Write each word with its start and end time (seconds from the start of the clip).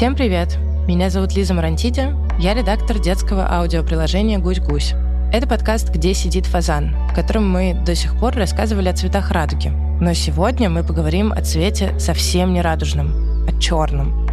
Всем 0.00 0.16
привет! 0.16 0.56
Меня 0.88 1.10
зовут 1.10 1.36
Лиза 1.36 1.52
Марантиди, 1.52 2.16
я 2.38 2.54
редактор 2.54 2.98
детского 2.98 3.46
аудиоприложения 3.52 4.38
«Гусь-гусь». 4.38 4.94
Это 5.30 5.46
подкаст 5.46 5.90
«Где 5.90 6.14
сидит 6.14 6.46
фазан», 6.46 6.96
в 7.10 7.14
котором 7.14 7.46
мы 7.50 7.74
до 7.84 7.94
сих 7.94 8.18
пор 8.18 8.34
рассказывали 8.34 8.88
о 8.88 8.94
цветах 8.94 9.30
радуги. 9.30 9.68
Но 9.68 10.14
сегодня 10.14 10.70
мы 10.70 10.84
поговорим 10.84 11.34
о 11.34 11.42
цвете 11.42 11.98
совсем 11.98 12.54
не 12.54 12.62
радужном, 12.62 13.46
о 13.46 13.52
черном. 13.60 14.26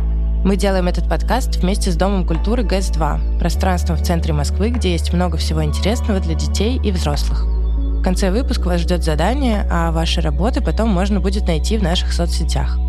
Мы 0.45 0.55
делаем 0.55 0.88
этот 0.88 1.09
подкаст 1.09 1.57
вместе 1.57 1.91
с 1.91 1.98
Домом 1.98 2.26
культуры 2.26 2.63
ГЭС-2, 2.63 3.40
пространством 3.40 3.98
в 3.98 4.04
центре 4.04 4.31
Москвы, 4.31 4.70
где 4.70 4.93
есть 4.93 5.12
много 5.12 5.35
всего 5.35 5.65
интересного 5.65 6.21
для 6.21 6.35
детей 6.35 6.79
и 6.81 6.93
взрослых. 6.93 7.43
В 7.43 8.02
конце 8.04 8.31
выпуска 8.31 8.68
вас 8.68 8.79
ждет 8.79 9.04
задание, 9.04 9.68
а 9.70 9.91
ваши 9.91 10.21
работы 10.21 10.62
потом 10.62 10.88
можно 10.88 11.20
будет 11.20 11.45
найти 11.45 11.77
в 11.77 11.84
наших 11.84 12.13
соцсетях. 12.13 12.79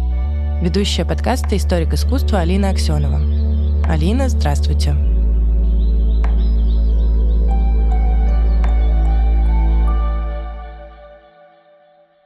Ведущая 0.60 1.04
подкаста 1.04 1.56
«Историк 1.56 1.92
искусства» 1.92 2.40
Алина 2.40 2.70
Аксенова. 2.70 3.20
Алина, 3.88 4.28
здравствуйте. 4.28 4.92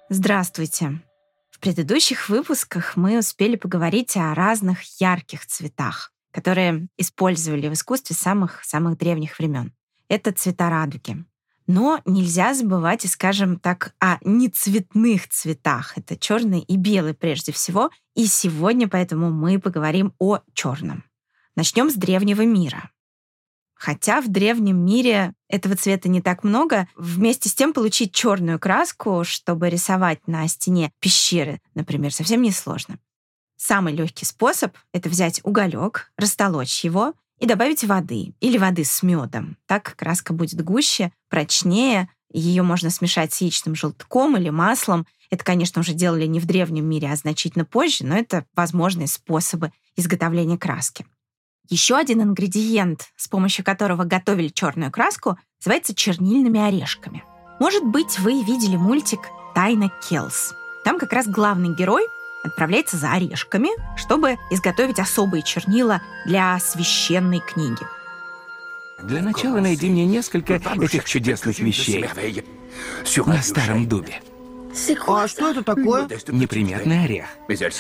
Здравствуйте. 0.08 1.02
В 1.50 1.60
предыдущих 1.60 2.30
выпусках 2.30 2.96
мы 2.96 3.18
успели 3.18 3.56
поговорить 3.56 4.16
о 4.16 4.34
разных 4.34 4.82
ярких 4.98 5.44
цветах, 5.44 6.10
которые 6.30 6.88
использовали 6.96 7.68
в 7.68 7.74
искусстве 7.74 8.16
самых-самых 8.16 8.96
древних 8.96 9.38
времен. 9.38 9.74
Это 10.08 10.32
цвета 10.32 10.70
радуги. 10.70 11.22
Но 11.66 12.00
нельзя 12.04 12.54
забывать 12.54 13.04
скажем 13.10 13.58
так, 13.58 13.94
о 13.98 14.18
нецветных 14.22 15.28
цветах. 15.28 15.96
Это 15.96 16.16
черный 16.16 16.60
и 16.60 16.76
белый 16.76 17.14
прежде 17.14 17.52
всего. 17.52 17.90
И 18.14 18.26
сегодня 18.26 18.88
поэтому 18.88 19.30
мы 19.30 19.58
поговорим 19.58 20.14
о 20.18 20.40
черном. 20.54 21.04
Начнем 21.56 21.90
с 21.90 21.94
древнего 21.94 22.42
мира. 22.42 22.90
Хотя 23.74 24.20
в 24.20 24.28
древнем 24.28 24.84
мире 24.84 25.34
этого 25.48 25.74
цвета 25.76 26.08
не 26.08 26.22
так 26.22 26.44
много, 26.44 26.86
вместе 26.94 27.48
с 27.48 27.54
тем 27.54 27.72
получить 27.72 28.14
черную 28.14 28.60
краску, 28.60 29.24
чтобы 29.24 29.68
рисовать 29.68 30.28
на 30.28 30.46
стене 30.46 30.92
пещеры, 31.00 31.60
например, 31.74 32.14
совсем 32.14 32.42
не 32.42 32.52
сложно. 32.52 32.98
Самый 33.56 33.92
легкий 33.92 34.24
способ— 34.24 34.76
это 34.92 35.08
взять 35.08 35.40
уголек, 35.42 36.12
растолочь 36.16 36.84
его 36.84 37.14
и 37.42 37.46
добавить 37.46 37.82
воды 37.82 38.34
или 38.38 38.56
воды 38.56 38.84
с 38.84 39.02
медом. 39.02 39.56
Так 39.66 39.96
краска 39.96 40.32
будет 40.32 40.62
гуще, 40.62 41.10
прочнее. 41.28 42.08
Ее 42.32 42.62
можно 42.62 42.88
смешать 42.88 43.34
с 43.34 43.40
яичным 43.40 43.74
желтком 43.74 44.36
или 44.36 44.48
маслом. 44.48 45.08
Это, 45.28 45.42
конечно, 45.42 45.80
уже 45.80 45.92
делали 45.92 46.26
не 46.26 46.38
в 46.38 46.46
древнем 46.46 46.88
мире, 46.88 47.10
а 47.10 47.16
значительно 47.16 47.64
позже, 47.64 48.06
но 48.06 48.16
это 48.16 48.46
возможные 48.54 49.08
способы 49.08 49.72
изготовления 49.96 50.56
краски. 50.56 51.04
Еще 51.68 51.96
один 51.96 52.22
ингредиент, 52.22 53.08
с 53.16 53.26
помощью 53.26 53.64
которого 53.64 54.04
готовили 54.04 54.48
черную 54.48 54.92
краску, 54.92 55.36
называется 55.58 55.96
чернильными 55.96 56.60
орешками. 56.60 57.24
Может 57.58 57.82
быть, 57.82 58.20
вы 58.20 58.44
видели 58.44 58.76
мультик 58.76 59.20
«Тайна 59.52 59.90
Келс». 60.08 60.54
Там 60.84 60.96
как 60.96 61.12
раз 61.12 61.26
главный 61.26 61.74
герой 61.74 62.04
отправляется 62.44 62.96
за 62.96 63.12
орешками, 63.12 63.70
чтобы 63.96 64.36
изготовить 64.50 64.98
особые 64.98 65.42
чернила 65.42 66.00
для 66.26 66.58
священной 66.58 67.40
книги. 67.40 67.82
Для 69.02 69.20
начала 69.20 69.58
найди 69.60 69.90
мне 69.90 70.06
несколько 70.06 70.54
этих 70.54 71.04
чудесных 71.04 71.58
вещей 71.58 72.04
на 73.26 73.42
старом 73.42 73.88
дубе. 73.88 74.20
А 75.06 75.28
что 75.28 75.50
это 75.50 75.62
такое? 75.62 76.08
Неприметный 76.28 77.04
орех. 77.04 77.26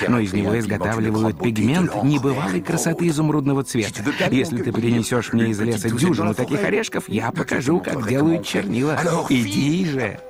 Но 0.08 0.18
из 0.18 0.32
него 0.32 0.58
изготавливают 0.58 1.40
пигмент 1.40 2.02
небывалой 2.02 2.60
красоты 2.60 3.08
изумрудного 3.08 3.64
цвета. 3.64 4.02
Если 4.30 4.62
ты 4.62 4.72
принесешь 4.72 5.32
мне 5.32 5.50
из 5.50 5.60
леса 5.60 5.88
дюжину 5.88 6.34
таких 6.34 6.62
орешков, 6.62 7.08
я 7.08 7.30
покажу, 7.30 7.80
как 7.80 8.06
делают 8.08 8.44
чернила. 8.44 8.98
Иди 9.30 9.86
же. 9.86 10.20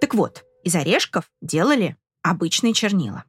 Так 0.00 0.14
вот, 0.14 0.44
из 0.64 0.74
орешков 0.74 1.30
делали 1.42 1.96
обычные 2.22 2.72
чернила. 2.72 3.24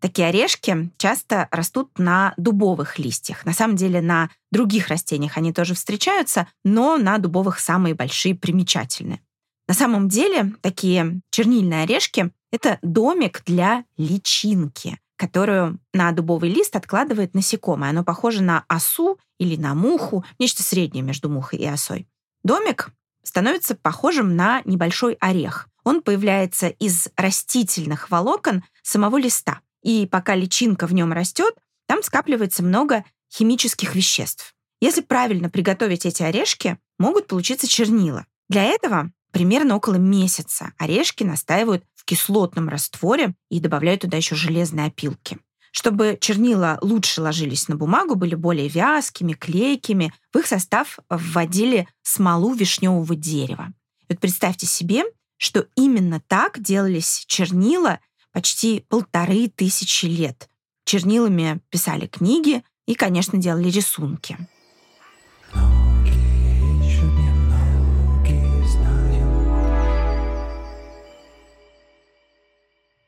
Такие 0.00 0.28
орешки 0.28 0.90
часто 0.96 1.46
растут 1.52 1.96
на 1.96 2.34
дубовых 2.36 2.98
листьях. 2.98 3.46
На 3.46 3.52
самом 3.52 3.76
деле 3.76 4.00
на 4.00 4.30
других 4.50 4.88
растениях 4.88 5.36
они 5.36 5.52
тоже 5.52 5.74
встречаются, 5.74 6.48
но 6.64 6.96
на 6.96 7.18
дубовых 7.18 7.60
самые 7.60 7.94
большие 7.94 8.34
примечательные. 8.34 9.20
На 9.68 9.74
самом 9.74 10.08
деле 10.08 10.54
такие 10.60 11.20
чернильные 11.30 11.84
орешки— 11.84 12.32
это 12.50 12.80
домик 12.82 13.42
для 13.46 13.84
личинки, 13.96 14.98
которую 15.14 15.78
на 15.92 16.10
дубовый 16.10 16.50
лист 16.50 16.74
откладывает 16.74 17.32
насекомое. 17.34 17.90
Оно 17.90 18.02
похоже 18.02 18.42
на 18.42 18.64
осу 18.66 19.20
или 19.38 19.54
на 19.54 19.74
муху, 19.76 20.24
нечто 20.40 20.64
среднее 20.64 21.04
между 21.04 21.28
мухой 21.28 21.60
и 21.60 21.66
осой. 21.66 22.08
Домик 22.42 22.90
становится 23.22 23.76
похожим 23.76 24.34
на 24.34 24.62
небольшой 24.64 25.16
орех. 25.20 25.68
Он 25.84 26.02
появляется 26.02 26.68
из 26.68 27.08
растительных 27.16 28.10
волокон 28.10 28.64
самого 28.82 29.16
листа. 29.18 29.60
И 29.82 30.06
пока 30.06 30.34
личинка 30.34 30.86
в 30.86 30.94
нем 30.94 31.12
растет, 31.12 31.54
там 31.86 32.02
скапливается 32.02 32.62
много 32.62 33.04
химических 33.32 33.94
веществ. 33.94 34.54
Если 34.80 35.00
правильно 35.00 35.48
приготовить 35.48 36.06
эти 36.06 36.22
орешки, 36.22 36.78
могут 36.98 37.26
получиться 37.26 37.66
чернила. 37.66 38.26
Для 38.48 38.64
этого 38.64 39.10
примерно 39.32 39.76
около 39.76 39.94
месяца 39.94 40.72
орешки 40.78 41.24
настаивают 41.24 41.84
в 41.94 42.04
кислотном 42.04 42.68
растворе 42.68 43.34
и 43.48 43.60
добавляют 43.60 44.02
туда 44.02 44.16
еще 44.16 44.34
железные 44.34 44.86
опилки. 44.86 45.38
Чтобы 45.70 46.18
чернила 46.20 46.78
лучше 46.82 47.22
ложились 47.22 47.66
на 47.68 47.76
бумагу, 47.76 48.14
были 48.14 48.34
более 48.34 48.68
вязкими, 48.68 49.32
клейкими, 49.32 50.12
в 50.32 50.38
их 50.38 50.46
состав 50.46 50.98
вводили 51.08 51.88
смолу 52.02 52.52
вишневого 52.52 53.14
дерева. 53.14 53.72
вот 54.08 54.20
представьте 54.20 54.66
себе, 54.66 55.04
что 55.42 55.66
именно 55.74 56.20
так 56.20 56.62
делались 56.62 57.24
чернила 57.26 57.98
почти 58.30 58.86
полторы 58.88 59.48
тысячи 59.48 60.06
лет. 60.06 60.48
Чернилами 60.84 61.60
писали 61.68 62.06
книги 62.06 62.62
и, 62.86 62.94
конечно, 62.94 63.40
делали 63.40 63.68
рисунки. 63.68 64.38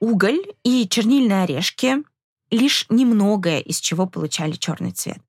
Уголь 0.01 0.45
и 0.65 0.89
чернильные 0.89 1.45
орешки 1.45 2.03
лишь 2.51 2.87
немногое, 2.89 3.61
из 3.61 3.79
чего 3.79 4.07
получали 4.07 4.55
черный 4.55 4.91
цвет. 4.91 5.23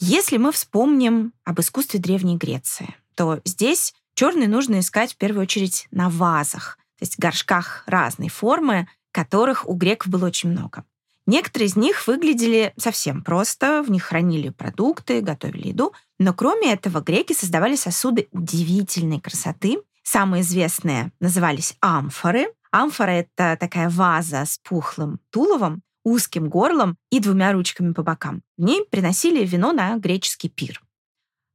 Если 0.00 0.38
мы 0.38 0.50
вспомним 0.50 1.32
об 1.44 1.60
искусстве 1.60 2.00
Древней 2.00 2.36
Греции, 2.36 2.96
то 3.14 3.40
здесь 3.44 3.94
черный 4.14 4.46
нужно 4.46 4.80
искать 4.80 5.12
в 5.12 5.16
первую 5.16 5.42
очередь 5.42 5.86
на 5.90 6.08
вазах, 6.08 6.78
то 6.98 7.02
есть 7.02 7.18
горшках 7.18 7.84
разной 7.86 8.28
формы, 8.28 8.88
которых 9.12 9.68
у 9.68 9.74
греков 9.74 10.08
было 10.08 10.26
очень 10.26 10.50
много. 10.50 10.84
Некоторые 11.26 11.68
из 11.68 11.76
них 11.76 12.06
выглядели 12.06 12.74
совсем 12.76 13.22
просто, 13.22 13.82
в 13.82 13.90
них 13.90 14.04
хранили 14.04 14.50
продукты, 14.50 15.22
готовили 15.22 15.68
еду, 15.68 15.92
но 16.18 16.34
кроме 16.34 16.72
этого 16.72 17.00
греки 17.00 17.32
создавали 17.32 17.76
сосуды 17.76 18.28
удивительной 18.30 19.20
красоты. 19.20 19.78
Самые 20.02 20.42
известные 20.42 21.12
назывались 21.20 21.76
амфоры. 21.80 22.48
Амфора— 22.70 23.10
это 23.10 23.56
такая 23.58 23.88
ваза 23.88 24.44
с 24.44 24.58
пухлым 24.58 25.18
туловом, 25.30 25.82
узким 26.04 26.50
горлом 26.50 26.98
и 27.10 27.20
двумя 27.20 27.52
ручками 27.52 27.94
по 27.94 28.02
бокам. 28.02 28.42
В 28.58 28.62
ней 28.62 28.84
приносили 28.84 29.44
вино 29.44 29.72
на 29.72 29.96
греческий 29.96 30.50
пир. 30.50 30.83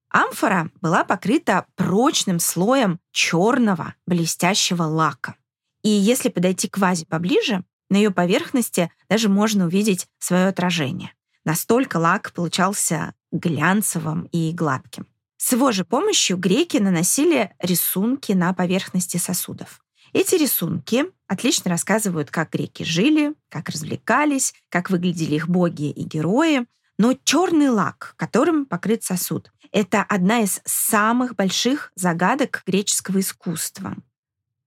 Амфора 0.09 0.71
была 0.81 1.03
покрыта 1.03 1.65
прочным 1.75 2.39
слоем 2.39 2.99
черного 3.11 3.95
блестящего 4.05 4.83
лака. 4.83 5.35
И 5.83 5.89
если 5.89 6.29
подойти 6.29 6.67
к 6.67 6.77
вазе 6.77 7.05
поближе, 7.05 7.63
на 7.89 7.97
ее 7.97 8.11
поверхности 8.11 8.91
даже 9.07 9.29
можно 9.29 9.65
увидеть 9.65 10.07
свое 10.19 10.47
отражение. 10.47 11.13
Настолько 11.45 11.97
лак 11.97 12.31
получался 12.33 13.13
глянцевым 13.31 14.23
и 14.31 14.51
гладким. 14.51 15.07
С 15.37 15.53
его 15.53 15.71
же 15.71 15.85
помощью 15.85 16.37
греки 16.37 16.77
наносили 16.77 17.55
рисунки 17.59 18.33
на 18.33 18.53
поверхности 18.53 19.17
сосудов. 19.17 19.81
Эти 20.11 20.35
рисунки 20.35 21.05
отлично 21.27 21.69
рассказывают, 21.71 22.31
как 22.31 22.51
греки 22.51 22.83
жили, 22.83 23.35
как 23.47 23.69
развлекались, 23.69 24.53
как 24.69 24.89
выглядели 24.89 25.35
их 25.35 25.47
боги 25.47 25.91
и 25.91 26.03
герои. 26.03 26.65
Но 26.99 27.13
черный 27.23 27.69
лак, 27.69 28.13
которым 28.17 28.65
покрыт 28.65 29.03
сосуд, 29.03 29.53
это 29.71 30.03
одна 30.03 30.41
из 30.41 30.61
самых 30.65 31.33
больших 31.33 31.93
загадок 31.95 32.61
греческого 32.67 33.21
искусства. 33.21 33.95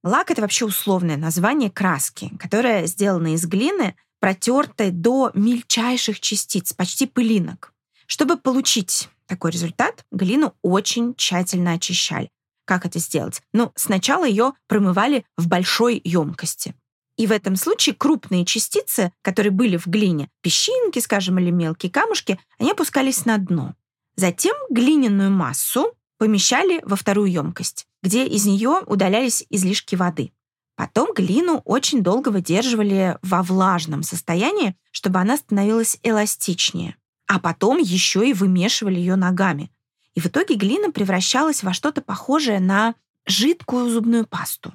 Лак— 0.03 0.31
это 0.33 0.41
вообще 0.41 0.65
условное 0.65 1.19
название 1.19 1.71
краски, 1.71 2.33
которая 2.39 2.87
сделана 2.87 3.35
из 3.35 3.45
глины, 3.45 3.97
протертой 4.19 4.91
до 4.91 5.31
мельчайших 5.35 6.21
частиц, 6.21 6.73
почти 6.73 7.07
пылинок. 7.07 7.75
Чтобы 8.07 8.39
получить 8.39 9.11
такой 9.27 9.51
результат, 9.51 10.07
глину 10.11 10.55
очень 10.63 11.15
тщательно 11.15 11.73
очищали. 11.73 12.31
Как 12.65 12.87
это 12.87 12.99
сделать? 12.99 13.43
Ну, 13.53 13.73
сначала 13.75 14.27
ее 14.27 14.55
промывали 14.69 15.27
в 15.37 15.49
большой 15.49 16.01
емкости. 16.03 16.75
И 17.23 17.27
в 17.29 17.31
этом 17.31 17.55
случае 17.55 17.95
крупные 17.95 18.45
частицы, 18.45 19.13
которые 19.23 19.53
были 19.53 19.77
в 19.77 19.87
глине, 19.87 20.29
песчинки, 20.41 20.99
скажем, 20.99 21.39
или 21.39 21.51
мелкие 21.51 21.89
камушки, 21.89 22.41
они 22.59 22.73
опускались 22.73 23.27
на 23.27 23.39
дно. 23.39 23.77
Затем 24.17 24.57
глиняную 24.71 25.31
массу 25.31 25.95
помещали 26.19 26.81
во 26.85 26.97
вторую 26.97 27.31
емкость, 27.31 27.87
где 28.03 28.27
из 28.27 28.45
нее 28.45 28.81
удалялись 28.87 29.47
излишки 29.51 29.95
воды. 29.95 30.33
Потом 30.75 31.15
глину 31.15 31.63
очень 31.65 32.03
долго 32.03 32.31
выдерживали 32.31 33.17
во 33.23 33.45
влажном 33.45 34.03
состоянии, 34.03 34.75
чтобы 34.91 35.21
она 35.21 35.37
становилась 35.37 36.01
эластичнее. 36.03 36.97
А 37.29 37.39
потом 37.39 37.79
еще 37.79 38.29
и 38.29 38.33
вымешивали 38.33 38.99
ее 38.99 39.15
ногами. 39.15 39.71
И 40.17 40.21
в 40.21 40.27
итоге 40.27 40.57
глина 40.57 40.91
превращалась 40.91 41.63
во 41.63 41.73
что-то 41.73 42.03
похожее 42.03 42.59
на 42.59 42.97
жидкую 43.27 43.91
зубную 43.91 44.27
пасту. 44.27 44.73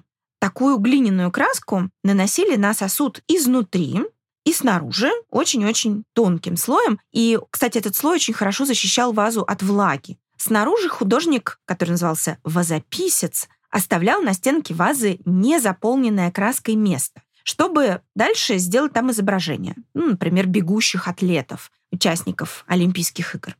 Такую 0.48 0.78
глиняную 0.78 1.30
краску 1.30 1.90
наносили 2.06 2.56
на 2.56 2.74
сосуд 2.74 3.22
изнутри 3.28 4.00
и 4.46 4.54
снаружи 4.54 5.12
очень-очень 5.30 6.06
тонким 6.14 6.56
слоем. 6.56 7.02
И, 7.12 7.38
кстати, 7.52 7.78
этот 7.78 7.98
слой 7.98 8.16
очень 8.16 8.34
хорошо 8.34 8.64
защищал 8.64 9.12
вазу 9.12 9.42
от 9.42 9.62
влаги. 9.62 10.18
Снаружи 10.38 10.88
художник, 10.88 11.60
который 11.66 11.90
назывался 11.90 12.38
вазописец, 12.46 13.50
оставлял 13.70 14.22
на 14.22 14.32
стенке 14.32 14.74
вазы 14.74 15.20
незаполненное 15.26 16.32
краской 16.32 16.76
место, 16.76 17.22
чтобы 17.44 18.02
дальше 18.16 18.58
сделать 18.58 18.94
там 18.94 19.12
изображение, 19.12 19.76
ну, 19.94 20.12
например, 20.12 20.48
бегущих 20.48 21.10
атлетов, 21.10 21.74
участников 21.92 22.64
Олимпийских 22.68 23.36
игр. 23.36 23.58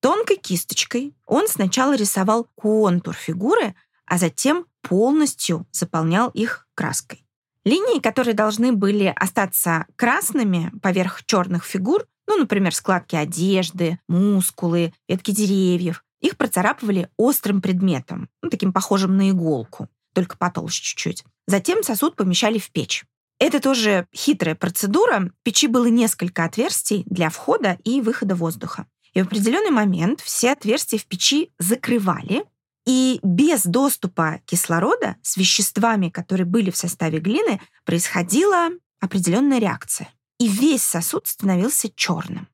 Тонкой 0.00 0.36
кисточкой 0.36 1.14
он 1.26 1.48
сначала 1.48 1.94
рисовал 1.94 2.48
контур 2.54 3.12
фигуры, 3.12 3.74
а 4.06 4.16
затем 4.16 4.64
полностью 4.88 5.66
заполнял 5.72 6.30
их 6.30 6.66
краской. 6.74 7.24
Линии, 7.64 8.00
которые 8.00 8.34
должны 8.34 8.72
были 8.72 9.12
остаться 9.14 9.86
красными 9.96 10.72
поверх 10.82 11.24
черных 11.24 11.64
фигур, 11.64 12.06
ну, 12.26 12.36
например, 12.36 12.74
складки 12.74 13.16
одежды, 13.16 13.98
мускулы, 14.08 14.92
ветки 15.08 15.30
деревьев, 15.30 16.04
их 16.20 16.36
процарапывали 16.36 17.10
острым 17.16 17.60
предметом, 17.60 18.28
ну, 18.42 18.50
таким 18.50 18.72
похожим 18.72 19.16
на 19.16 19.30
иголку, 19.30 19.88
только 20.14 20.36
потолще 20.36 20.82
чуть-чуть. 20.82 21.24
Затем 21.46 21.82
сосуд 21.82 22.16
помещали 22.16 22.58
в 22.58 22.70
печь. 22.70 23.04
Это 23.38 23.60
тоже 23.60 24.06
хитрая 24.14 24.54
процедура. 24.54 25.20
В 25.20 25.42
печи 25.44 25.68
было 25.68 25.86
несколько 25.86 26.44
отверстий 26.44 27.04
для 27.06 27.30
входа 27.30 27.78
и 27.84 28.00
выхода 28.00 28.34
воздуха. 28.34 28.86
И 29.14 29.22
в 29.22 29.26
определенный 29.26 29.70
момент 29.70 30.20
все 30.20 30.52
отверстия 30.52 30.98
в 30.98 31.06
печи 31.06 31.52
закрывали, 31.58 32.44
и 32.88 33.20
без 33.22 33.64
доступа 33.64 34.40
кислорода 34.46 35.16
с 35.20 35.36
веществами, 35.36 36.08
которые 36.08 36.46
были 36.46 36.70
в 36.70 36.76
составе 36.76 37.18
глины, 37.18 37.60
происходила 37.84 38.70
определенная 38.98 39.58
реакция. 39.58 40.08
И 40.38 40.48
весь 40.48 40.84
сосуд 40.84 41.26
становился 41.26 41.90
черным. 41.94 42.48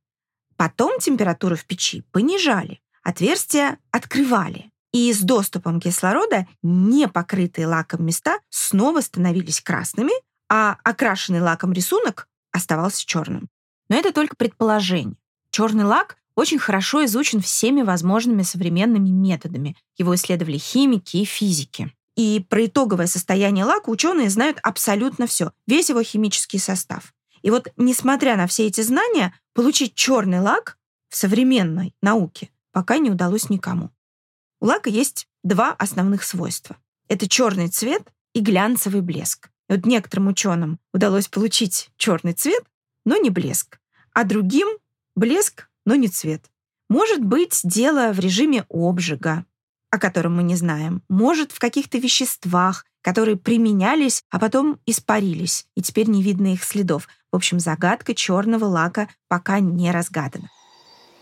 Потом 0.56 0.98
температуру 0.98 1.54
в 1.54 1.64
печи 1.64 2.02
понижали, 2.10 2.80
отверстия 3.04 3.78
открывали. 3.92 4.72
И 4.92 5.12
с 5.12 5.20
доступом 5.20 5.80
кислорода 5.80 6.48
не 6.62 7.06
покрытые 7.06 7.68
лаком 7.68 8.04
места 8.04 8.40
снова 8.50 9.02
становились 9.02 9.60
красными, 9.60 10.14
а 10.48 10.78
окрашенный 10.82 11.42
лаком 11.42 11.72
рисунок 11.72 12.26
оставался 12.50 13.06
черным. 13.06 13.48
Но 13.88 13.94
это 13.94 14.12
только 14.12 14.34
предположение. 14.34 15.16
Черный 15.50 15.84
лак 15.84 16.16
очень 16.36 16.58
хорошо 16.58 17.04
изучен 17.04 17.40
всеми 17.40 17.82
возможными 17.82 18.42
современными 18.42 19.08
методами. 19.08 19.76
Его 19.96 20.14
исследовали 20.14 20.58
химики 20.58 21.18
и 21.18 21.24
физики. 21.24 21.92
И 22.16 22.44
про 22.48 22.66
итоговое 22.66 23.06
состояние 23.06 23.64
лака 23.64 23.90
ученые 23.90 24.30
знают 24.30 24.58
абсолютно 24.62 25.26
все, 25.26 25.52
весь 25.66 25.88
его 25.88 26.02
химический 26.02 26.58
состав. 26.58 27.12
И 27.42 27.50
вот, 27.50 27.68
несмотря 27.76 28.36
на 28.36 28.46
все 28.46 28.66
эти 28.66 28.80
знания, 28.80 29.34
получить 29.52 29.94
черный 29.94 30.40
лак 30.40 30.78
в 31.08 31.16
современной 31.16 31.94
науке 32.00 32.50
пока 32.74 32.98
не 32.98 33.10
удалось 33.10 33.48
никому. 33.48 33.90
У 34.60 34.66
лака 34.66 34.90
есть 34.90 35.28
два 35.42 35.72
основных 35.72 36.24
свойства. 36.24 36.76
Это 37.08 37.28
черный 37.28 37.68
цвет 37.68 38.12
и 38.34 38.40
глянцевый 38.40 39.00
блеск. 39.00 39.48
И 39.68 39.74
вот 39.74 39.86
некоторым 39.86 40.26
ученым 40.26 40.80
удалось 40.92 41.28
получить 41.28 41.90
черный 41.96 42.32
цвет, 42.32 42.64
но 43.04 43.16
не 43.16 43.30
блеск, 43.30 43.78
а 44.12 44.24
другим 44.24 44.68
блеск, 45.14 45.68
но 45.84 45.94
не 45.94 46.08
цвет. 46.08 46.50
Может 46.88 47.24
быть, 47.24 47.60
дело 47.64 48.12
в 48.12 48.18
режиме 48.18 48.64
обжига, 48.68 49.44
о 49.90 49.98
котором 49.98 50.36
мы 50.36 50.42
не 50.42 50.56
знаем. 50.56 51.02
Может, 51.08 51.52
в 51.52 51.58
каких-то 51.58 51.98
веществах, 51.98 52.84
которые 53.00 53.36
применялись, 53.36 54.22
а 54.30 54.38
потом 54.38 54.78
испарились, 54.86 55.66
и 55.76 55.82
теперь 55.82 56.08
не 56.08 56.22
видно 56.22 56.52
их 56.52 56.64
следов. 56.64 57.08
В 57.30 57.36
общем, 57.36 57.60
загадка 57.60 58.14
черного 58.14 58.64
лака 58.64 59.08
пока 59.28 59.60
не 59.60 59.90
разгадана. 59.90 60.50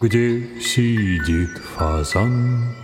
Где 0.01 0.61
сидит 0.61 1.59
фазан? 1.59 2.75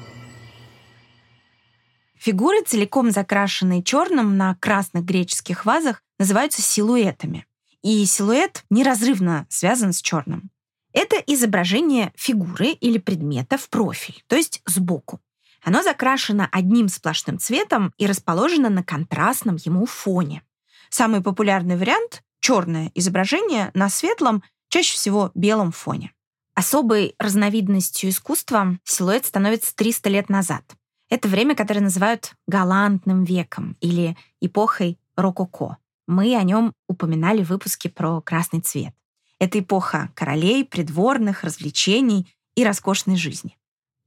Фигуры, 2.16 2.62
целиком 2.64 3.10
закрашенные 3.10 3.82
черным 3.82 4.36
на 4.36 4.54
красных 4.56 5.04
греческих 5.04 5.64
вазах, 5.64 6.02
называются 6.18 6.62
силуэтами. 6.62 7.46
И 7.82 8.04
силуэт 8.04 8.64
неразрывно 8.70 9.46
связан 9.48 9.92
с 9.92 10.02
черным. 10.02 10.50
Это 11.00 11.14
изображение 11.28 12.12
фигуры 12.16 12.70
или 12.70 12.98
предмета 12.98 13.56
в 13.56 13.68
профиль, 13.68 14.24
то 14.26 14.34
есть 14.34 14.60
сбоку. 14.66 15.20
Оно 15.62 15.80
закрашено 15.84 16.48
одним 16.50 16.88
сплошным 16.88 17.38
цветом 17.38 17.94
и 17.98 18.06
расположено 18.08 18.68
на 18.68 18.82
контрастном 18.82 19.58
ему 19.64 19.86
фоне. 19.86 20.42
Самый 20.90 21.20
популярный 21.20 21.76
вариант— 21.76 22.24
черное 22.40 22.90
изображение 22.96 23.70
на 23.74 23.90
светлом, 23.90 24.42
чаще 24.70 24.94
всего 24.96 25.30
белом 25.36 25.70
фоне. 25.70 26.12
Особой 26.54 27.14
разновидностью 27.20 28.10
искусства 28.10 28.76
силуэт 28.82 29.24
становится 29.24 29.76
300 29.76 30.10
лет 30.10 30.28
назад. 30.28 30.64
Это 31.10 31.28
время, 31.28 31.54
которое 31.54 31.82
называют 31.82 32.32
галантным 32.48 33.22
веком 33.22 33.76
или 33.80 34.16
эпохой 34.40 34.98
рококо. 35.14 35.76
Мы 36.08 36.34
о 36.34 36.42
нем 36.42 36.72
упоминали 36.88 37.44
в 37.44 37.50
выпуске 37.50 37.88
про 37.88 38.20
красный 38.20 38.62
цвет. 38.62 38.94
Это 39.38 39.60
эпоха 39.60 40.10
королей, 40.14 40.64
придворных, 40.64 41.44
развлечений 41.44 42.26
и 42.54 42.64
роскошной 42.64 43.16
жизни. 43.16 43.56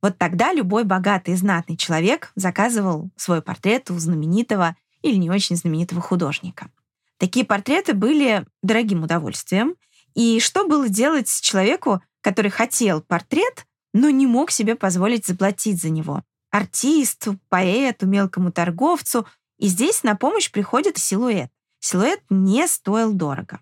Вот 0.01 0.17
тогда 0.17 0.51
любой 0.51 0.83
богатый 0.83 1.35
и 1.35 1.37
знатный 1.37 1.77
человек 1.77 2.31
заказывал 2.35 3.09
свой 3.15 3.41
портрет 3.41 3.91
у 3.91 3.99
знаменитого 3.99 4.75
или 5.01 5.15
не 5.15 5.29
очень 5.29 5.55
знаменитого 5.55 6.01
художника. 6.01 6.69
Такие 7.17 7.45
портреты 7.45 7.93
были 7.93 8.45
дорогим 8.63 9.03
удовольствием. 9.03 9.75
И 10.15 10.39
что 10.39 10.67
было 10.67 10.89
делать 10.89 11.31
человеку, 11.41 12.01
который 12.21 12.49
хотел 12.49 13.01
портрет, 13.01 13.67
но 13.93 14.09
не 14.09 14.25
мог 14.25 14.51
себе 14.51 14.75
позволить 14.75 15.27
заплатить 15.27 15.81
за 15.81 15.89
него? 15.89 16.23
Артисту, 16.49 17.39
поэту, 17.49 18.07
мелкому 18.07 18.51
торговцу. 18.51 19.27
И 19.59 19.67
здесь 19.67 20.03
на 20.03 20.15
помощь 20.15 20.51
приходит 20.51 20.97
силуэт. 20.97 21.51
Силуэт 21.79 22.21
не 22.29 22.67
стоил 22.67 23.13
дорого. 23.13 23.59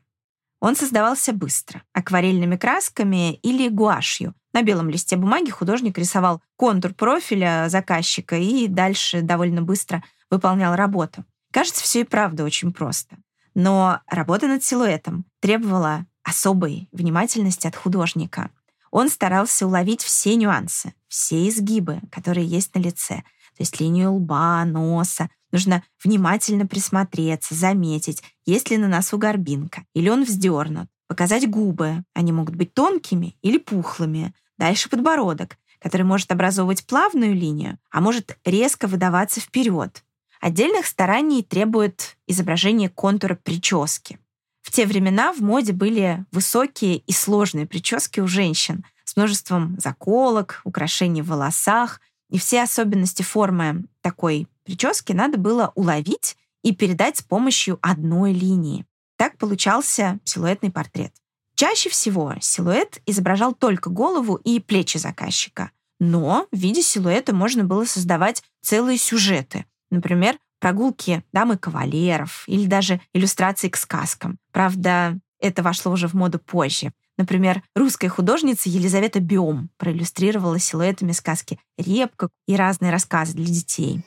Он 0.60 0.76
создавался 0.76 1.32
быстро, 1.32 1.84
акварельными 1.94 2.58
красками 2.58 3.36
или 3.36 3.70
гуашью. 3.70 4.36
На 4.54 4.62
белом 4.62 4.90
листе 4.90 5.16
бумаги 5.16 5.52
художник 5.52 5.98
рисовал 5.98 6.42
контур 6.58 6.94
профиля 6.94 7.68
заказчика 7.70 8.36
и 8.36 8.68
дальше 8.68 9.22
довольно 9.22 9.62
быстро 9.62 10.04
выполнял 10.30 10.76
работу. 10.76 11.24
Кажется, 11.52 11.84
все 11.84 12.02
и 12.02 12.04
правда 12.04 12.44
очень 12.44 12.74
просто. 12.74 13.18
Но 13.56 14.02
работа 14.08 14.48
над 14.48 14.64
силуэтом 14.64 15.26
требовала 15.40 16.06
особой 16.24 16.88
внимательности 16.92 17.68
от 17.68 17.76
художника. 17.76 18.52
Он 18.92 19.10
старался 19.10 19.66
уловить 19.68 20.04
все 20.04 20.36
нюансы, 20.36 20.94
все 21.08 21.48
изгибы, 21.48 22.02
которые 22.12 22.46
есть 22.46 22.76
на 22.76 22.80
лице, 22.80 23.16
то 23.16 23.62
есть 23.62 23.80
линию 23.80 24.14
лба, 24.14 24.64
носа, 24.66 25.30
Нужно 25.52 25.84
внимательно 26.04 26.68
присмотреться, 26.68 27.56
заметить, 27.56 28.24
есть 28.46 28.70
ли 28.70 28.78
на 28.78 28.88
носу 28.88 29.18
горбинка, 29.18 29.86
или 29.94 30.10
он 30.10 30.24
вздернут. 30.24 30.88
Показать 31.08 31.50
губы. 31.50 32.04
Они 32.14 32.32
могут 32.32 32.56
быть 32.56 32.74
тонкими 32.74 33.36
или 33.42 33.58
пухлыми. 33.58 34.34
Дальше 34.58 34.90
подбородок, 34.90 35.58
который 35.80 36.04
может 36.04 36.32
образовывать 36.32 36.86
плавную 36.86 37.34
линию, 37.34 37.80
а 37.90 38.00
может 38.00 38.38
резко 38.46 38.88
выдаваться 38.88 39.40
вперед. 39.40 40.04
Отдельных 40.40 40.86
стараний 40.86 41.44
требует 41.44 42.18
изображение 42.28 42.90
контура 42.90 43.36
прически. 43.36 44.20
В 44.62 44.72
те 44.72 44.86
времена 44.86 45.34
в 45.34 45.42
моде 45.42 45.74
были 45.74 46.26
высокие 46.32 46.98
и 46.98 47.12
сложные 47.12 47.66
прически 47.66 48.20
у 48.20 48.28
женщин 48.28 48.86
с 49.04 49.16
множеством 49.16 49.76
заколок, 49.80 50.62
украшений 50.64 51.24
в 51.24 51.28
волосах, 51.28 52.00
и 52.30 52.38
все 52.38 52.64
особенности 52.64 53.24
формы 53.24 53.86
такой 54.02 54.48
прически 54.64 55.14
надо 55.14 55.38
было 55.38 55.72
уловить 55.76 56.38
и 56.64 56.74
передать 56.74 57.18
с 57.18 57.22
помощью 57.22 57.80
одной 57.82 58.34
линии. 58.34 58.86
Так 59.18 59.38
получался 59.38 60.20
силуэтный 60.24 60.72
портрет. 60.72 61.14
Чаще 61.56 61.90
всего 61.90 62.36
силуэт 62.40 63.02
изображал 63.06 63.54
только 63.54 63.90
голову 63.90 64.36
и 64.36 64.60
плечи 64.60 64.98
заказчика. 64.98 65.72
Но 66.00 66.48
в 66.52 66.58
виде 66.58 66.82
силуэта 66.82 67.36
можно 67.36 67.66
было 67.66 67.84
создавать 67.84 68.44
целые 68.62 68.98
сюжеты. 68.98 69.66
Например, 69.90 70.38
прогулки 70.60 71.24
дамы 71.34 71.58
кавалеров 71.58 72.44
или 72.48 72.66
даже 72.66 73.02
иллюстрации 73.14 73.70
к 73.70 73.76
сказкам. 73.76 74.38
Правда, 74.52 75.20
это 75.40 75.64
вошло 75.64 75.92
уже 75.92 76.08
в 76.08 76.14
моду 76.14 76.40
позже. 76.40 76.94
Например, 77.20 77.62
русская 77.76 78.08
художница 78.08 78.70
Елизавета 78.70 79.20
Биом 79.20 79.70
проиллюстрировала 79.76 80.58
силуэтами 80.58 81.12
сказки 81.12 81.60
«Репка» 81.78 82.30
и 82.48 82.56
разные 82.56 82.94
рассказы 82.94 83.34
для 83.34 83.46
детей. 83.46 84.02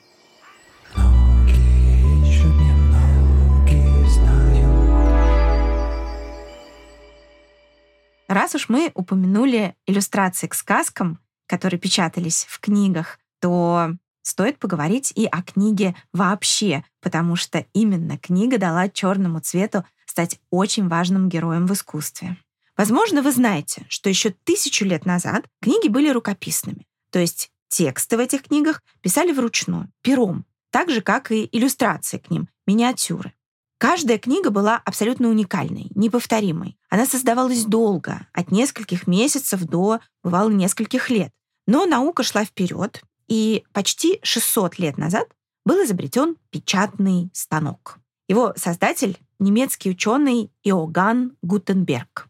Раз 8.27 8.55
уж 8.55 8.67
мы 8.67 8.91
упомянули 8.95 9.75
иллюстрации 9.85 10.47
к 10.47 10.55
сказкам, 10.55 11.19
которые 11.45 11.79
печатались 11.79 12.47
в 12.49 12.59
книгах, 12.59 13.19
то 13.39 13.91
стоит 14.23 14.57
поговорить 14.57 15.13
и 15.15 15.27
о 15.27 15.43
книге 15.43 15.93
вообще, 16.13 16.83
потому 16.99 17.35
что 17.35 17.63
именно 17.73 18.17
книга 18.17 18.57
дала 18.57 18.89
черному 18.89 19.39
цвету 19.39 19.85
стать 20.07 20.39
очень 20.49 20.87
важным 20.87 21.29
героем 21.29 21.67
в 21.67 21.73
искусстве. 21.73 22.37
Возможно, 22.75 23.21
вы 23.21 23.31
знаете, 23.31 23.85
что 23.89 24.09
еще 24.09 24.33
тысячу 24.43 24.85
лет 24.85 25.05
назад 25.05 25.45
книги 25.61 25.87
были 25.87 26.09
рукописными, 26.09 26.87
то 27.11 27.19
есть 27.19 27.51
тексты 27.69 28.17
в 28.17 28.19
этих 28.19 28.43
книгах 28.43 28.81
писали 29.01 29.31
вручную, 29.31 29.91
пером, 30.01 30.45
так 30.71 30.89
же, 30.89 31.01
как 31.01 31.31
и 31.31 31.47
иллюстрации 31.51 32.17
к 32.17 32.29
ним, 32.29 32.47
миниатюры. 32.65 33.33
Каждая 33.77 34.17
книга 34.17 34.49
была 34.49 34.81
абсолютно 34.85 35.27
уникальной, 35.27 35.91
неповторимой. 35.93 36.77
Она 36.89 37.05
создавалась 37.05 37.65
долго, 37.65 38.27
от 38.31 38.49
нескольких 38.49 39.07
месяцев 39.07 39.61
до, 39.65 39.99
бывало, 40.23 40.49
нескольких 40.49 41.09
лет. 41.09 41.31
Но 41.67 41.85
наука 41.85 42.23
шла 42.23 42.45
вперед, 42.45 43.03
и 43.27 43.65
почти 43.73 44.19
600 44.23 44.79
лет 44.79 44.97
назад 44.97 45.27
был 45.65 45.83
изобретен 45.83 46.37
печатный 46.49 47.29
станок. 47.33 47.99
Его 48.27 48.53
создатель— 48.55 49.17
немецкий 49.39 49.89
ученый 49.89 50.51
Иоганн 50.63 51.35
Гутенберг. 51.41 52.29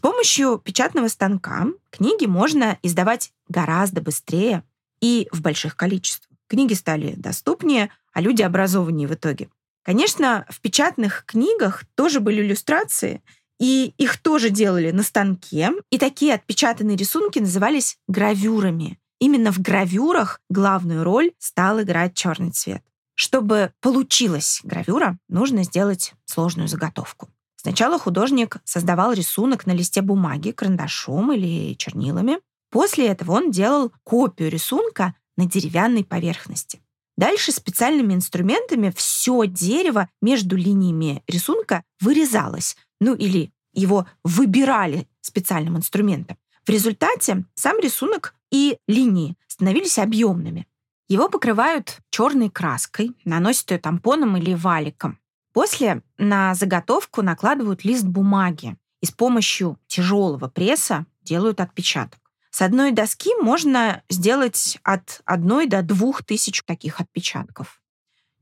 Помощью 0.00 0.58
печатного 0.58 1.08
станка 1.08 1.66
книги 1.90 2.26
можно 2.26 2.78
издавать 2.82 3.32
гораздо 3.48 4.00
быстрее 4.00 4.64
и 5.00 5.28
в 5.32 5.40
больших 5.40 5.76
количествах. 5.76 6.28
Книги 6.48 6.74
стали 6.74 7.14
доступнее, 7.16 7.90
а 8.12 8.20
люди 8.20 8.42
образованнее 8.42 9.08
в 9.08 9.14
итоге. 9.14 9.48
Конечно, 9.82 10.46
в 10.48 10.60
печатных 10.60 11.24
книгах 11.26 11.84
тоже 11.94 12.20
были 12.20 12.42
иллюстрации, 12.42 13.22
и 13.58 13.94
их 13.98 14.18
тоже 14.18 14.50
делали 14.50 14.90
на 14.90 15.02
станке. 15.02 15.70
И 15.90 15.98
такие 15.98 16.34
отпечатанные 16.34 16.96
рисунки 16.96 17.38
назывались 17.38 17.98
гравюрами. 18.08 18.98
Именно 19.20 19.52
в 19.52 19.60
гравюрах 19.60 20.40
главную 20.48 21.04
роль 21.04 21.32
стал 21.38 21.82
играть 21.82 22.14
черный 22.14 22.50
цвет. 22.50 22.82
Чтобы 23.14 23.72
получилась 23.80 24.60
гравюра, 24.64 25.18
нужно 25.28 25.62
сделать 25.64 26.14
сложную 26.24 26.68
заготовку. 26.68 27.28
Сначала 27.62 27.98
художник 27.98 28.56
создавал 28.64 29.12
рисунок 29.12 29.66
на 29.66 29.72
листе 29.72 30.00
бумаги 30.00 30.50
карандашом 30.50 31.30
или 31.30 31.74
чернилами. 31.74 32.38
После 32.70 33.08
этого 33.08 33.32
он 33.32 33.50
делал 33.50 33.92
копию 34.02 34.48
рисунка 34.48 35.14
на 35.36 35.44
деревянной 35.44 36.02
поверхности. 36.02 36.80
Дальше 37.18 37.52
специальными 37.52 38.14
инструментами 38.14 38.90
все 38.96 39.46
дерево 39.46 40.08
между 40.22 40.56
линиями 40.56 41.22
рисунка 41.28 41.84
вырезалось, 42.00 42.78
ну 42.98 43.14
или 43.14 43.52
его 43.74 44.06
выбирали 44.24 45.06
специальным 45.20 45.76
инструментом. 45.76 46.38
В 46.64 46.70
результате 46.70 47.44
сам 47.56 47.78
рисунок 47.78 48.34
и 48.50 48.78
линии 48.88 49.36
становились 49.48 49.98
объемными. 49.98 50.66
Его 51.08 51.28
покрывают 51.28 51.98
черной 52.08 52.48
краской, 52.48 53.14
наносят 53.26 53.70
ее 53.72 53.76
тампоном 53.76 54.38
или 54.38 54.54
валиком. 54.54 55.18
После 55.52 56.02
на 56.16 56.54
заготовку 56.54 57.22
накладывают 57.22 57.84
лист 57.84 58.04
бумаги 58.04 58.76
и 59.00 59.06
с 59.06 59.10
помощью 59.10 59.78
тяжелого 59.86 60.48
пресса 60.48 61.06
делают 61.22 61.60
отпечаток. 61.60 62.20
С 62.50 62.62
одной 62.62 62.92
доски 62.92 63.30
можно 63.40 64.02
сделать 64.08 64.78
от 64.82 65.22
одной 65.24 65.66
до 65.66 65.82
двух 65.82 66.24
тысяч 66.24 66.62
таких 66.64 67.00
отпечатков. 67.00 67.80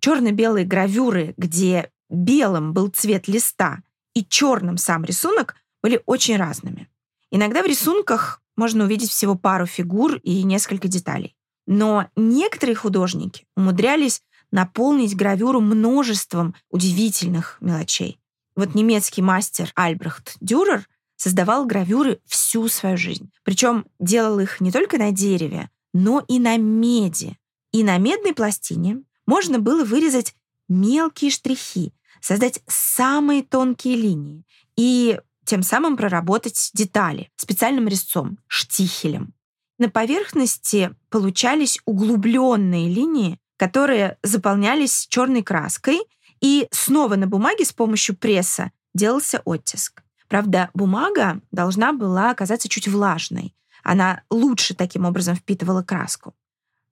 Черно-белые 0.00 0.64
гравюры, 0.64 1.34
где 1.36 1.90
белым 2.08 2.72
был 2.72 2.88
цвет 2.88 3.28
листа 3.28 3.82
и 4.14 4.24
черным 4.24 4.78
сам 4.78 5.04
рисунок, 5.04 5.56
были 5.82 6.02
очень 6.06 6.36
разными. 6.36 6.88
Иногда 7.30 7.62
в 7.62 7.66
рисунках 7.66 8.42
можно 8.56 8.84
увидеть 8.84 9.10
всего 9.10 9.34
пару 9.34 9.66
фигур 9.66 10.16
и 10.16 10.42
несколько 10.42 10.88
деталей. 10.88 11.36
Но 11.66 12.08
некоторые 12.16 12.74
художники 12.74 13.46
умудрялись 13.56 14.22
наполнить 14.50 15.16
гравюру 15.16 15.60
множеством 15.60 16.54
удивительных 16.70 17.58
мелочей. 17.60 18.18
Вот 18.56 18.74
немецкий 18.74 19.22
мастер 19.22 19.72
Альбрехт 19.74 20.36
Дюрер 20.40 20.88
создавал 21.16 21.66
гравюры 21.66 22.20
всю 22.26 22.68
свою 22.68 22.96
жизнь. 22.96 23.30
Причем 23.44 23.86
делал 23.98 24.38
их 24.38 24.60
не 24.60 24.72
только 24.72 24.98
на 24.98 25.10
дереве, 25.10 25.70
но 25.92 26.24
и 26.26 26.38
на 26.38 26.56
меди. 26.56 27.38
И 27.72 27.84
на 27.84 27.98
медной 27.98 28.34
пластине 28.34 29.02
можно 29.26 29.58
было 29.58 29.84
вырезать 29.84 30.34
мелкие 30.68 31.30
штрихи, 31.30 31.92
создать 32.20 32.62
самые 32.66 33.42
тонкие 33.42 33.96
линии 33.96 34.44
и 34.76 35.20
тем 35.44 35.62
самым 35.62 35.96
проработать 35.96 36.70
детали 36.74 37.30
специальным 37.36 37.88
резцом, 37.88 38.38
штихелем. 38.46 39.34
На 39.78 39.88
поверхности 39.88 40.94
получались 41.08 41.80
углубленные 41.84 42.88
линии, 42.88 43.38
которые 43.58 44.16
заполнялись 44.22 45.06
черной 45.10 45.42
краской, 45.42 46.00
и 46.40 46.68
снова 46.70 47.16
на 47.16 47.26
бумаге 47.26 47.66
с 47.66 47.72
помощью 47.72 48.16
пресса 48.16 48.70
делался 48.94 49.42
оттиск. 49.44 50.02
Правда, 50.28 50.70
бумага 50.72 51.40
должна 51.50 51.92
была 51.92 52.30
оказаться 52.30 52.68
чуть 52.68 52.88
влажной. 52.88 53.54
Она 53.82 54.22
лучше 54.30 54.74
таким 54.74 55.04
образом 55.04 55.34
впитывала 55.34 55.82
краску. 55.82 56.34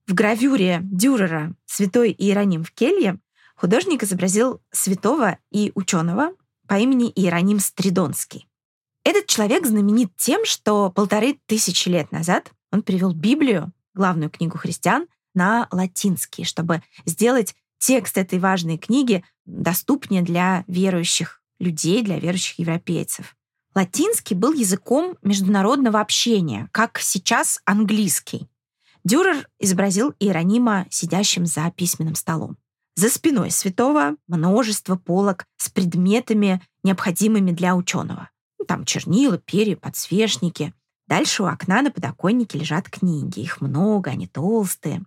В 0.07 0.15
гравюре 0.15 0.81
Дюрера 0.83 1.55
«Святой 1.67 2.15
Иероним 2.17 2.65
в 2.65 2.73
келье» 2.73 3.19
художник 3.55 4.03
изобразил 4.03 4.61
святого 4.71 5.39
и 5.51 5.73
ученого 5.75 6.33
по 6.67 6.75
имени 6.75 7.11
Иероним 7.11 7.61
Стридонский. 7.61 8.49
Этот 9.05 9.27
человек 9.27 9.67
знаменит 9.67 10.17
тем, 10.17 10.45
что 10.45 10.91
полторы 10.91 11.39
тысячи 11.47 11.89
лет 11.89 12.11
назад 12.11 12.51
он 12.73 12.83
привел 12.83 13.13
Библию, 13.13 13.73
главную 13.95 14.31
книгу 14.31 14.59
христиан, 14.59 15.07
на 15.37 15.69
латинский, 15.71 16.45
чтобы 16.45 16.83
сделать 17.05 17.55
текст 17.79 18.19
этой 18.19 18.41
важной 18.41 18.79
книги 18.79 19.25
доступнее 19.45 20.23
для 20.23 20.65
верующих 20.67 21.41
людей, 21.61 22.03
для 22.03 22.19
верующих 22.19 22.59
европейцев. 22.59 23.37
Латинский 23.75 24.35
был 24.35 24.53
языком 24.53 25.17
международного 25.23 26.01
общения, 26.01 26.69
как 26.73 26.99
сейчас 26.99 27.61
английский. 27.65 28.49
Дюрер 29.05 29.49
изобразил 29.61 30.15
Иеронима 30.19 30.87
сидящим 30.91 31.47
за 31.47 31.71
письменным 31.71 32.15
столом. 32.15 32.57
За 32.97 33.11
спиной 33.11 33.51
святого 33.51 34.17
множество 34.27 34.97
полок 34.97 35.45
с 35.59 35.69
предметами, 35.69 36.63
необходимыми 36.83 37.51
для 37.51 37.77
ученого. 37.77 38.31
Ну, 38.59 38.65
там 38.65 38.87
чернила, 38.87 39.37
перья, 39.37 39.77
подсвечники. 39.77 40.73
Дальше 41.07 41.43
у 41.43 41.47
окна 41.47 41.83
на 41.83 41.91
подоконнике 41.91 42.59
лежат 42.59 42.89
книги. 42.89 43.41
Их 43.41 43.61
много, 43.61 44.11
они 44.11 44.27
толстые. 44.27 45.05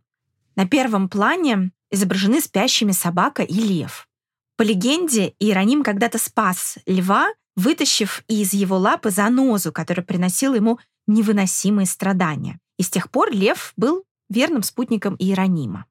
На 0.60 0.68
первом 0.68 1.08
плане 1.08 1.72
изображены 1.90 2.42
спящими 2.42 2.92
собака 2.92 3.44
и 3.44 3.54
лев. 3.54 4.10
По 4.58 4.64
легенде, 4.64 5.34
Иероним 5.40 5.84
когда-то 5.84 6.18
спас 6.18 6.78
льва, 6.86 7.30
вытащив 7.56 8.26
из 8.28 8.52
его 8.52 8.78
лапы 8.78 9.10
занозу, 9.10 9.72
которая 9.72 10.06
приносила 10.06 10.56
ему 10.56 10.78
невыносимые 11.08 11.86
страдания. 11.86 12.60
И 12.78 12.84
с 12.84 12.90
тех 12.90 13.10
пор 13.10 13.32
лев 13.32 13.72
был 13.78 14.04
верным 14.30 14.64
спутником 14.64 15.16
Иеронима. 15.18 15.86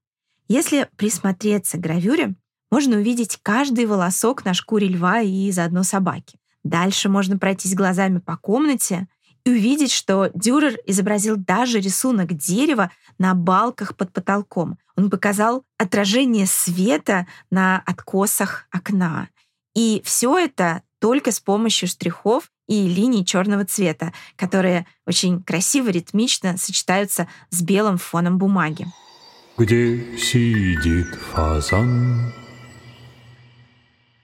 Если 0.48 0.90
присмотреться 0.96 1.78
к 1.78 1.80
гравюре, 1.80 2.34
можно 2.70 2.98
увидеть 2.98 3.38
каждый 3.42 3.86
волосок 3.86 4.44
на 4.44 4.52
шкуре 4.52 4.88
льва 4.88 5.22
и 5.22 5.50
заодно 5.50 5.82
собаки. 5.82 6.38
Дальше 6.62 7.08
можно 7.08 7.38
пройтись 7.38 7.74
глазами 7.74 8.18
по 8.18 8.36
комнате 8.36 9.08
и 9.48 9.50
увидеть, 9.50 9.92
что 9.92 10.30
Дюрер 10.34 10.78
изобразил 10.86 11.36
даже 11.36 11.80
рисунок 11.80 12.34
дерева 12.34 12.90
на 13.18 13.34
балках 13.34 13.96
под 13.96 14.12
потолком. 14.12 14.78
Он 14.94 15.08
показал 15.08 15.64
отражение 15.78 16.46
света 16.46 17.26
на 17.50 17.82
откосах 17.86 18.66
окна. 18.70 19.28
И 19.74 20.02
все 20.04 20.36
это 20.36 20.82
только 21.00 21.32
с 21.32 21.40
помощью 21.40 21.88
штрихов 21.88 22.50
и 22.66 22.88
линий 22.88 23.24
черного 23.24 23.64
цвета, 23.64 24.12
которые 24.36 24.86
очень 25.06 25.42
красиво, 25.42 25.88
ритмично 25.88 26.58
сочетаются 26.58 27.26
с 27.48 27.62
белым 27.62 27.96
фоном 27.96 28.36
бумаги. 28.36 28.86
Где 29.56 30.18
сидит 30.18 31.14
фазан? 31.32 32.32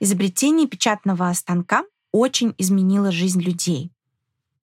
Изобретение 0.01 0.69
печатного 0.69 1.33
станка 1.33 1.85
очень 2.13 2.55
изменило 2.59 3.11
жизнь 3.11 3.41
людей 3.41 3.94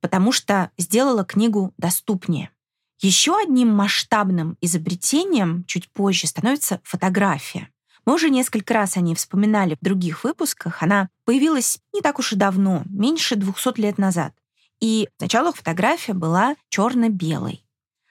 потому 0.02 0.32
что 0.32 0.72
сделала 0.78 1.24
книгу 1.24 1.74
доступнее. 1.78 2.52
Еще 3.00 3.36
одним 3.36 3.70
масштабным 3.70 4.58
изобретением 4.62 5.64
чуть 5.66 5.90
позже 5.90 6.28
становится 6.28 6.82
фотография. 6.84 7.70
Мы 8.06 8.16
уже 8.16 8.30
несколько 8.30 8.74
раз 8.74 8.98
о 8.98 9.02
ней 9.02 9.16
вспоминали 9.16 9.76
в 9.80 9.84
других 9.84 10.24
выпусках. 10.24 10.84
Она 10.84 11.10
появилась 11.26 11.80
не 11.94 12.02
так 12.02 12.20
уж 12.20 12.34
и 12.34 12.36
давно, 12.36 12.84
меньше 12.86 13.36
200 13.36 13.80
лет 13.80 13.98
назад. 13.98 14.34
И 14.80 15.08
сначала 15.18 15.54
фотография 15.54 16.14
была 16.14 16.56
черно-белой. 16.70 17.64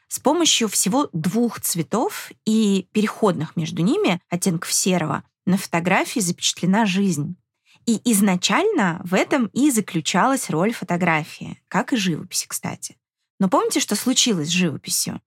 С 0.08 0.18
помощью 0.18 0.68
всего 0.68 1.08
двух 1.12 1.60
цветов 1.60 2.30
и 2.44 2.88
переходных 2.92 3.56
между 3.56 3.82
ними 3.82 4.20
оттенков 4.28 4.72
серого 4.72 5.22
на 5.46 5.56
фотографии 5.56 6.20
запечатлена 6.20 6.86
жизнь. 6.86 7.36
И 7.90 8.00
изначально 8.12 9.00
в 9.02 9.14
этом 9.14 9.46
и 9.46 9.68
заключалась 9.72 10.48
роль 10.48 10.72
фотографии, 10.72 11.60
как 11.66 11.92
и 11.92 11.96
живописи, 11.96 12.46
кстати. 12.46 12.96
Но 13.40 13.48
помните, 13.48 13.80
что 13.80 13.96
случилось 13.96 14.46
с 14.46 14.52
живописью? 14.52 15.20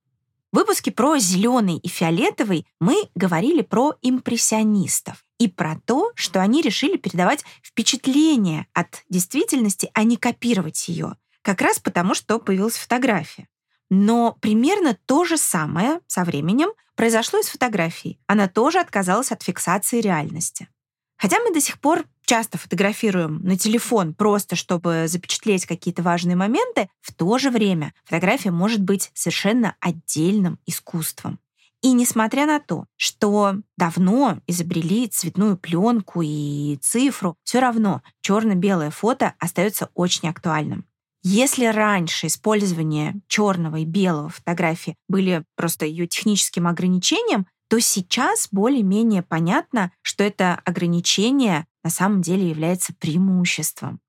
В 0.53 0.55
выпуске 0.55 0.89
про 0.89 1.17
зеленый 1.17 1.77
и 1.77 1.89
фиолетовый 1.89 2.65
мы 2.79 3.10
говорили 3.15 3.63
про 3.63 3.96
импрессионистов 4.01 5.25
и 5.39 5.50
про 5.50 5.77
то, 5.84 6.13
что 6.15 6.39
они 6.39 6.62
решили 6.62 6.96
передавать 6.96 7.43
впечатление 7.62 8.65
от 8.72 9.03
действительности, 9.10 9.91
а 9.93 10.05
не 10.05 10.15
копировать 10.15 10.88
ее. 10.88 11.17
Как 11.41 11.60
раз 11.60 11.79
потому, 11.79 12.13
что 12.13 12.39
появилась 12.39 12.77
фотография. 12.77 13.50
Но 13.89 14.38
примерно 14.39 14.98
то 15.05 15.25
же 15.25 15.36
самое 15.38 16.00
со 16.08 16.24
временем 16.24 16.70
произошло 16.96 17.39
и 17.39 17.43
с 17.43 17.50
фотографией. 17.50 18.22
Она 18.25 18.48
тоже 18.48 18.79
отказалась 18.79 19.34
от 19.34 19.43
фиксации 19.43 20.00
реальности. 20.00 20.70
Хотя 21.17 21.39
мы 21.39 21.53
до 21.53 21.62
сих 21.62 21.79
пор 21.79 22.05
часто 22.34 22.58
фотографируем 22.58 23.44
на 23.44 23.56
телефон 23.60 24.16
просто, 24.16 24.56
чтобы 24.56 25.06
запечатлеть 25.06 25.68
какие-то 25.68 26.02
важные 26.02 26.36
моменты, 26.36 26.90
в 27.00 27.13
то 27.13 27.38
же 27.38 27.52
время 27.52 27.94
фотография 28.06 28.50
может 28.50 28.82
быть 28.82 29.12
совершенно 29.13 29.75
отдельным 29.80 30.58
искусством. 30.66 31.38
И 31.84 31.92
несмотря 31.92 32.48
на 32.48 32.60
то, 32.60 32.88
что 32.96 33.58
давно 33.78 34.40
изобрели 34.48 35.08
цветную 35.10 35.58
пленку 35.58 36.24
и 36.24 36.80
цифру, 36.82 37.36
все 37.44 37.60
равно 37.60 38.02
черно-белое 38.22 38.90
фото 38.90 39.36
остается 39.38 39.92
очень 39.94 40.28
актуальным. 40.28 40.86
Если 41.22 41.66
раньше 41.66 42.25
использование 42.25 43.13
черного 43.28 43.75
и 43.75 43.86
белого 43.86 44.30
фотографии 44.30 44.96
были 45.08 45.44
просто 45.56 45.86
ее 45.86 46.08
техническим 46.08 46.66
ограничением, 46.66 47.46
то 47.70 47.80
сейчас 47.80 48.48
более-менее 48.52 49.22
понятно, 49.22 49.92
что 50.02 50.24
это 50.24 50.60
ограничение 50.66 51.68
на 51.84 51.90
самом 51.90 52.22
деле 52.22 52.50
является 52.50 52.94
преимуществом. 52.94 54.00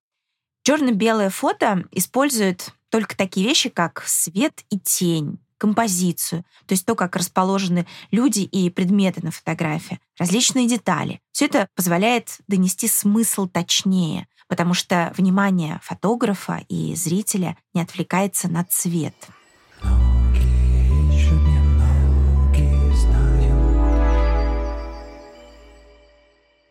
Черно-белое 0.63 1.31
фото 1.31 1.85
использует 1.91 2.73
только 2.89 3.17
такие 3.17 3.47
вещи, 3.47 3.69
как 3.69 4.03
свет 4.07 4.65
и 4.71 4.79
тень, 4.79 5.39
композицию, 5.59 6.45
то 6.67 6.73
есть 6.73 6.87
то, 6.87 6.95
как 6.95 7.17
расположены 7.17 7.87
люди 8.11 8.41
и 8.41 8.71
предметы 8.71 9.23
на 9.23 9.31
фотографии, 9.31 10.01
различные 10.19 10.69
детали. 10.69 11.21
Все 11.33 11.47
это 11.47 11.69
позволяет 11.75 12.39
донести 12.49 12.89
смысл 12.89 13.47
точнее, 13.47 14.27
потому 14.49 14.75
что 14.75 15.13
внимание 15.17 15.81
фотографа 15.83 16.63
и 16.69 16.95
зрителя 16.95 17.57
не 17.73 17.81
отвлекается 17.81 18.49
на 18.49 18.65
цвет. 18.65 19.15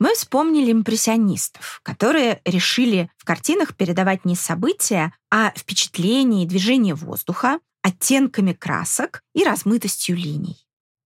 Мы 0.03 0.15
вспомнили 0.15 0.74
импрессионистов, 0.74 1.79
которые 1.81 2.41
решили 2.43 3.10
в 3.15 3.24
картинах 3.24 3.74
передавать 3.74 4.25
не 4.25 4.35
события, 4.35 5.13
а 5.31 5.53
впечатления 5.55 6.44
и 6.44 6.46
движение 6.46 6.94
воздуха 6.94 7.59
оттенками 7.81 8.51
красок 8.51 9.22
и 9.33 9.46
размытостью 9.46 10.18
линий. 10.18 10.57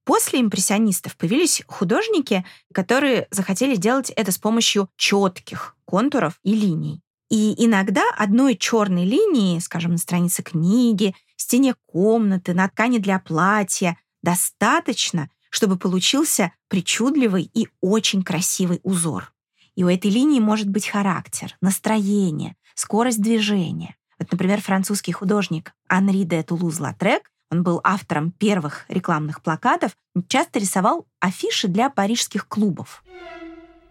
После 0.04 0.42
импрессионистов 0.42 1.16
появились 1.16 1.62
художники, 1.68 2.44
которые 2.74 3.28
захотели 3.30 3.76
делать 3.76 4.10
это 4.10 4.32
с 4.32 4.40
помощью 4.40 4.90
четких 4.96 5.76
контуров 5.86 6.40
и 6.42 6.56
линий. 6.56 7.04
И 7.30 7.54
иногда 7.64 8.02
одной 8.18 8.56
черной 8.56 9.06
линии, 9.06 9.60
скажем, 9.60 9.92
на 9.92 10.00
странице 10.00 10.42
книги, 10.42 11.14
стене 11.36 11.76
комнаты, 11.86 12.56
на 12.56 12.68
ткани 12.68 12.98
для 12.98 13.20
платья, 13.20 13.96
достаточно, 14.24 15.30
чтобы 15.50 15.78
получился 15.78 16.52
причудливый 16.68 17.50
и 17.54 17.68
очень 17.82 18.24
красивый 18.24 18.80
узор. 18.84 19.34
И 19.76 19.84
у 19.84 19.90
этой 19.90 20.10
линии 20.10 20.40
может 20.40 20.68
быть 20.70 20.88
характер, 20.88 21.56
настроение, 21.62 22.56
скорость 22.74 23.22
движения. 23.22 23.96
Вот, 24.20 24.32
например, 24.32 24.62
французский 24.62 25.12
художник 25.12 25.74
Анри 25.88 26.24
де 26.24 26.42
Тулуз-Латрек, 26.42 27.22
он 27.50 27.64
был 27.64 27.80
автором 27.84 28.32
первых 28.32 28.86
рекламных 28.90 29.42
плакатов, 29.42 29.96
часто 30.28 30.60
рисовал 30.60 31.08
афиши 31.20 31.68
для 31.68 31.90
парижских 31.90 32.48
клубов. 32.48 33.04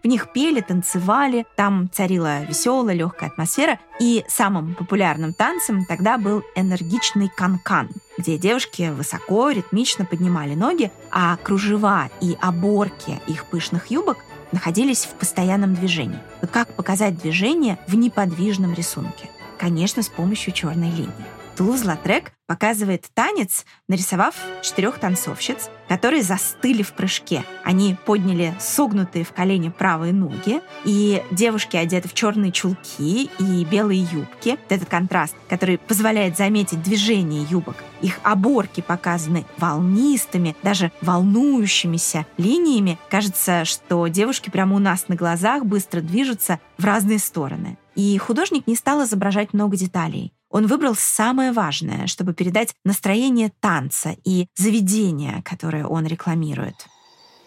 В 0.07 0.09
них 0.09 0.29
пели, 0.29 0.61
танцевали, 0.61 1.47
там 1.57 1.91
царила 1.93 2.45
веселая, 2.45 2.95
легкая 2.95 3.29
атмосфера. 3.29 3.81
И 3.99 4.25
самым 4.29 4.77
популярным 4.77 5.35
танцем 5.35 5.85
тогда 5.85 6.17
был 6.17 6.45
энергичный 6.55 7.29
канкан, 7.29 7.89
где 8.17 8.39
девушки 8.39 8.93
высоко, 8.97 9.51
ритмично 9.51 10.05
поднимали 10.05 10.55
ноги, 10.55 10.93
а 11.11 11.37
кружева 11.39 12.09
и 12.21 12.39
оборки 12.41 13.21
их 13.27 13.47
пышных 13.47 13.89
юбок 13.89 14.19
находились 14.53 15.07
в 15.07 15.15
постоянном 15.15 15.75
движении. 15.75 16.21
Вот 16.41 16.53
как 16.53 16.73
показать 16.77 17.19
движение 17.19 17.77
в 17.89 17.97
неподвижном 17.97 18.75
рисунке? 18.75 19.29
Конечно, 19.59 20.05
с 20.05 20.09
помощью 20.09 20.53
черной 20.53 20.91
линии. 20.91 21.36
Тулуз-Латрек 21.57 22.33
показывает 22.47 23.07
танец, 23.15 23.65
нарисовав 23.89 24.35
четырех 24.63 24.99
танцовщиц, 24.99 25.71
которые 25.89 26.23
застыли 26.23 26.83
в 26.83 26.93
прыжке. 26.93 27.45
Они 27.65 27.97
подняли 28.05 28.55
согнутые 28.61 29.25
в 29.25 29.33
колени 29.33 29.71
правые 29.71 30.13
ноги, 30.13 30.61
и 30.85 31.23
девушки 31.31 31.77
одеты 31.77 32.09
в 32.09 32.15
черные 32.15 32.53
чулки 32.53 33.31
и 33.39 33.65
белые 33.65 34.03
юбки. 34.03 34.59
Этот 34.69 34.89
контраст, 34.89 35.35
который 35.49 35.79
позволяет 35.79 36.37
заметить 36.37 36.83
движение 36.83 37.47
юбок. 37.49 37.77
Их 38.03 38.21
оборки 38.23 38.83
показаны 38.83 39.47
волнистыми, 39.57 40.55
даже 40.63 40.93
волнующимися 41.01 42.27
линиями. 42.37 42.99
Кажется, 43.09 43.65
что 43.65 44.07
девушки 44.09 44.51
прямо 44.51 44.77
у 44.77 44.79
нас 44.79 45.09
на 45.09 45.17
глазах 45.17 45.65
быстро 45.65 46.03
движутся 46.03 46.61
в 46.77 46.85
разные 46.85 47.19
стороны. 47.19 47.79
И 47.95 48.19
художник 48.19 48.67
не 48.67 48.77
стал 48.77 49.03
изображать 49.05 49.55
много 49.55 49.77
деталей. 49.77 50.36
Он 50.51 50.67
выбрал 50.67 50.95
самое 50.95 51.53
важное, 51.53 52.07
чтобы 52.07 52.35
передать 52.35 52.75
настроение 52.85 53.53
танца 53.61 54.17
и 54.25 54.47
заведения, 54.55 55.43
которое 55.45 55.87
он 55.87 56.07
рекламирует. 56.07 56.87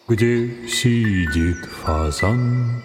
Где 0.07 0.67
сидит 0.67 1.65
фазан? 1.65 2.81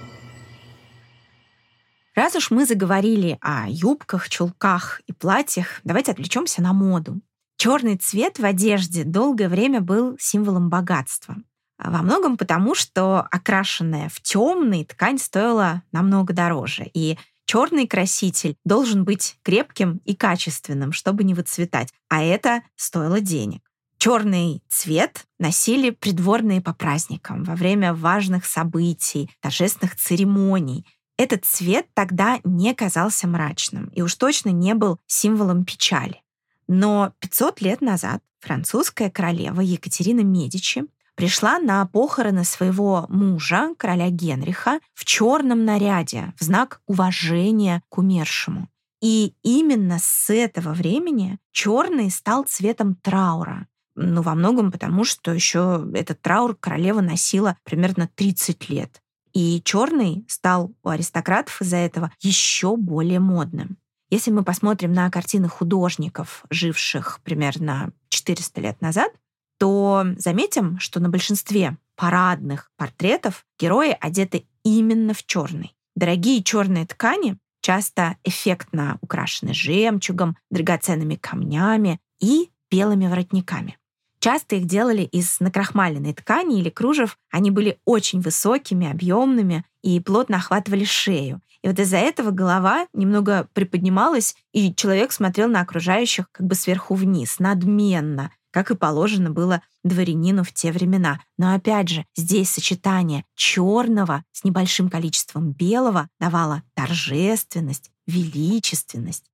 Раз 2.15 2.37
уж 2.37 2.51
мы 2.51 2.65
заговорили 2.65 3.39
о 3.41 3.69
юбках, 3.69 4.29
чулках 4.29 5.01
и 5.07 5.13
платьях, 5.13 5.81
давайте 5.83 6.13
отвлечемся 6.13 6.63
на 6.63 6.73
моду. 6.73 7.21
Черный 7.57 7.97
цвет 7.97 8.39
в 8.39 8.45
одежде 8.45 9.05
долгое 9.05 9.49
время 9.49 9.81
был 9.81 10.17
символом 10.21 10.71
богатства. 10.71 11.37
Во 11.79 12.03
многом 12.03 12.37
потому, 12.37 12.75
что 12.75 13.27
окрашенная 13.31 14.09
в 14.09 14.21
темный 14.21 14.85
ткань 14.85 15.19
стоила 15.19 15.83
намного 15.91 16.33
дороже, 16.33 16.85
и 16.95 17.19
Черный 17.47 17.87
краситель 17.87 18.57
должен 18.65 19.05
быть 19.05 19.37
крепким 19.43 20.01
и 20.05 20.15
качественным, 20.15 20.93
чтобы 20.93 21.25
не 21.25 21.35
выцветать, 21.35 21.93
а 22.09 22.23
это 22.23 22.63
стоило 22.77 23.21
денег. 23.21 23.63
Черный 23.99 24.63
цвет 24.69 25.25
носили 25.39 25.91
придворные 25.91 26.61
по 26.61 26.75
праздникам, 26.75 27.45
во 27.45 27.55
время 27.55 27.95
важных 27.95 28.45
событий, 28.45 29.31
торжественных 29.41 29.97
церемоний. 29.97 30.87
Этот 31.17 31.45
цвет 31.45 31.87
тогда 31.95 32.41
не 32.45 32.75
казался 32.75 33.27
мрачным 33.27 33.87
и 33.95 34.03
уж 34.03 34.15
точно 34.17 34.51
не 34.51 34.75
был 34.75 34.99
символом 35.07 35.65
печали. 35.65 36.23
Но 36.67 37.13
500 37.21 37.61
лет 37.61 37.81
назад 37.81 38.23
французская 38.41 39.11
королева 39.11 39.61
Екатерина 39.61 40.21
Медичи 40.21 40.85
пришла 41.15 41.59
на 41.59 41.85
похороны 41.87 42.45
своего 42.45 43.07
мужа, 43.09 43.75
короля 43.77 44.11
Генриха, 44.11 44.81
в 44.95 45.05
черном 45.05 45.65
наряде, 45.65 46.33
в 46.39 46.45
знак 46.45 46.81
уважения 46.87 47.83
к 47.89 47.99
умершему. 47.99 48.69
И 49.01 49.35
именно 49.43 49.99
с 50.01 50.33
этого 50.33 50.73
времени 50.73 51.39
черный 51.53 52.11
стал 52.11 52.45
цветом 52.45 52.95
траура. 52.95 53.67
Ну, 53.97 54.23
во 54.23 54.35
многом 54.35 54.73
потому, 54.73 55.05
что 55.05 55.33
еще 55.33 55.87
этот 55.95 56.21
траур 56.21 56.57
королева 56.57 57.01
носила 57.01 57.57
примерно 57.65 58.09
30 58.15 58.69
лет. 58.71 59.03
И 59.33 59.61
черный 59.65 60.25
стал 60.29 60.73
у 60.83 60.89
аристократов 60.89 61.61
из-за 61.61 61.77
этого 61.77 62.13
еще 62.21 62.77
более 62.77 63.21
модным. 63.21 63.77
Если 64.11 64.31
мы 64.31 64.45
посмотрим 64.45 64.93
на 64.93 65.11
картины 65.11 65.49
художников, 65.49 66.45
живших 66.51 67.21
примерно 67.25 67.93
400 68.11 68.61
лет 68.61 68.81
назад, 68.81 69.13
то 69.59 70.07
заметим, 70.17 70.79
что 70.79 71.01
на 71.01 71.09
большинстве 71.09 71.77
парадных 71.97 72.71
портретов 72.77 73.45
герои 73.59 73.97
одеты 74.01 74.47
именно 74.65 75.15
в 75.15 75.25
черный. 75.25 75.75
Дорогие 75.95 76.43
черные 76.43 76.87
ткани 76.87 77.39
часто 77.61 78.17
эффектно 78.25 78.99
украшены 79.01 79.55
жемчугом, 79.55 80.37
драгоценными 80.51 81.15
камнями 81.15 82.01
и 82.21 82.51
белыми 82.71 83.07
воротниками. 83.07 83.79
Часто 84.19 84.57
их 84.57 84.65
делали 84.67 85.03
из 85.03 85.39
накрахмаленной 85.41 86.15
ткани 86.15 86.59
или 86.59 86.71
кружев. 86.71 87.19
Они 87.31 87.51
были 87.51 87.79
очень 87.85 88.21
высокими, 88.21 88.91
объемными 88.91 89.65
и 89.83 90.01
плотно 90.01 90.39
охватывали 90.39 90.85
шею. 90.85 91.43
И 91.63 91.69
вот 91.69 91.79
из-за 91.79 91.99
этого 91.99 92.31
голова 92.31 92.87
немного 92.93 93.49
приподнималась, 93.53 94.35
и 94.53 94.75
человек 94.75 95.13
смотрел 95.13 95.49
на 95.49 95.61
окружающих 95.61 96.31
как 96.33 96.47
бы 96.47 96.55
сверху 96.55 96.95
вниз, 96.95 97.39
надменно, 97.39 98.31
как 98.55 98.71
и 98.71 98.77
положено 98.77 99.31
было 99.31 99.63
дворянину 99.83 100.45
в 100.45 100.53
те 100.53 100.71
времена. 100.71 101.21
Но 101.37 101.57
опять 101.57 101.89
же, 101.89 102.07
здесь 102.15 102.51
сочетание 102.51 103.25
черного 103.35 104.25
с 104.31 104.45
небольшим 104.45 104.89
количеством 104.89 105.51
белого 105.51 106.09
давало 106.21 106.63
торжественность, 106.75 107.91
величественность. 108.07 109.25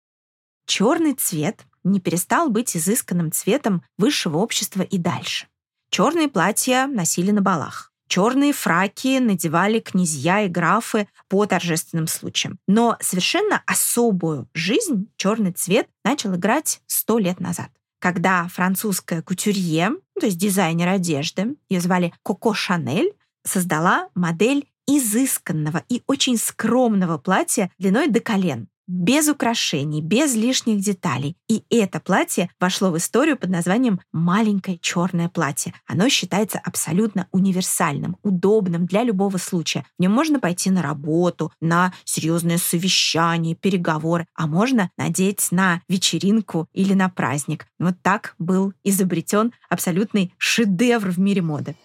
Черный 0.64 1.12
цвет 1.12 1.66
не 1.84 2.00
перестал 2.00 2.48
быть 2.48 2.74
изысканным 2.74 3.30
цветом 3.30 3.82
высшего 3.98 4.38
общества 4.38 4.80
и 4.80 4.96
дальше. 4.96 5.48
Черные 5.90 6.28
платья 6.28 6.86
носили 6.86 7.30
на 7.30 7.42
балах. 7.42 7.92
Черные 8.08 8.54
фраки 8.54 9.18
надевали 9.18 9.80
князья 9.80 10.40
и 10.40 10.48
графы 10.48 11.08
по 11.28 11.44
торжественным 11.44 12.06
случаям. 12.06 12.58
Но 12.66 12.96
совершенно 13.00 13.62
особую 13.66 14.48
жизнь 14.54 15.10
черный 15.16 15.52
цвет 15.52 15.90
начал 16.06 16.34
играть 16.36 16.80
сто 16.86 17.18
лет 17.18 17.38
назад 17.38 17.70
когда 18.00 18.48
французская 18.48 19.22
кутюрье, 19.22 19.92
то 20.18 20.26
есть 20.26 20.38
дизайнер 20.38 20.88
одежды, 20.88 21.54
ее 21.68 21.80
звали 21.80 22.12
Коко 22.24 22.52
Шанель, 22.54 23.12
создала 23.44 24.08
модель 24.14 24.66
изысканного 24.88 25.84
и 25.88 26.02
очень 26.08 26.36
скромного 26.36 27.18
платья 27.18 27.70
длиной 27.78 28.08
до 28.08 28.20
колен 28.20 28.68
без 28.90 29.28
украшений, 29.28 30.02
без 30.02 30.34
лишних 30.34 30.80
деталей. 30.80 31.36
И 31.48 31.62
это 31.70 32.00
платье 32.00 32.50
вошло 32.58 32.90
в 32.90 32.96
историю 32.96 33.36
под 33.36 33.50
названием 33.50 34.00
«маленькое 34.12 34.78
черное 34.78 35.28
платье». 35.28 35.72
Оно 35.86 36.08
считается 36.08 36.58
абсолютно 36.58 37.28
универсальным, 37.30 38.16
удобным 38.24 38.86
для 38.86 39.04
любого 39.04 39.36
случая. 39.36 39.86
В 39.96 40.02
нем 40.02 40.12
можно 40.12 40.40
пойти 40.40 40.70
на 40.70 40.82
работу, 40.82 41.52
на 41.60 41.92
серьезное 42.04 42.58
совещание, 42.58 43.54
переговоры, 43.54 44.26
а 44.34 44.48
можно 44.48 44.90
надеть 44.96 45.52
на 45.52 45.82
вечеринку 45.88 46.66
или 46.72 46.94
на 46.94 47.08
праздник. 47.08 47.66
Вот 47.78 47.94
так 48.02 48.34
был 48.40 48.72
изобретен 48.82 49.52
абсолютный 49.68 50.34
шедевр 50.36 51.10
в 51.10 51.18
мире 51.20 51.42
моды. 51.42 51.76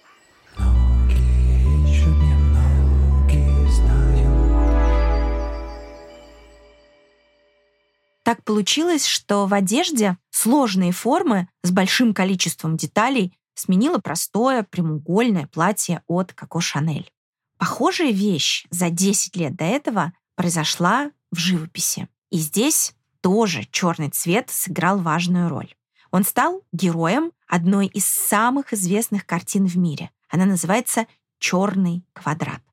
Так 8.25 8.43
получилось, 8.43 9.05
что 9.05 9.45
в 9.45 9.53
одежде 9.53 10.17
сложные 10.31 10.91
формы 10.91 11.47
с 11.61 11.69
большим 11.69 12.11
количеством 12.11 12.75
деталей 12.75 13.37
сменило 13.53 13.99
простое 13.99 14.63
прямоугольное 14.63 15.45
платье 15.45 16.01
от 16.07 16.33
Коко 16.33 16.59
Шанель. 16.59 17.13
Похожая 17.59 18.09
вещь 18.11 18.65
за 18.71 18.89
10 18.89 19.35
лет 19.35 19.55
до 19.55 19.65
этого 19.65 20.11
произошла 20.33 21.11
в 21.31 21.37
живописи. 21.37 22.09
И 22.31 22.39
здесь 22.39 22.95
тоже 23.21 23.67
черный 23.69 24.09
цвет 24.09 24.49
сыграл 24.49 24.97
важную 24.97 25.47
роль. 25.47 25.75
Он 26.09 26.23
стал 26.23 26.63
героем 26.71 27.31
одной 27.47 27.85
из 27.85 28.07
самых 28.07 28.73
известных 28.73 29.27
картин 29.27 29.67
в 29.67 29.77
мире. 29.77 30.09
Она 30.29 30.45
называется 30.45 31.05
«Черный 31.37 32.03
квадрат». 32.13 32.63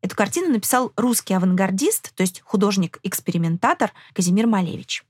Эту 0.00 0.14
картину 0.14 0.52
написал 0.52 0.92
русский 0.96 1.34
авангардист, 1.34 2.14
то 2.14 2.22
есть 2.22 2.40
художник-экспериментатор 2.40 3.92
Казимир 4.14 4.46
Малевич. 4.46 5.04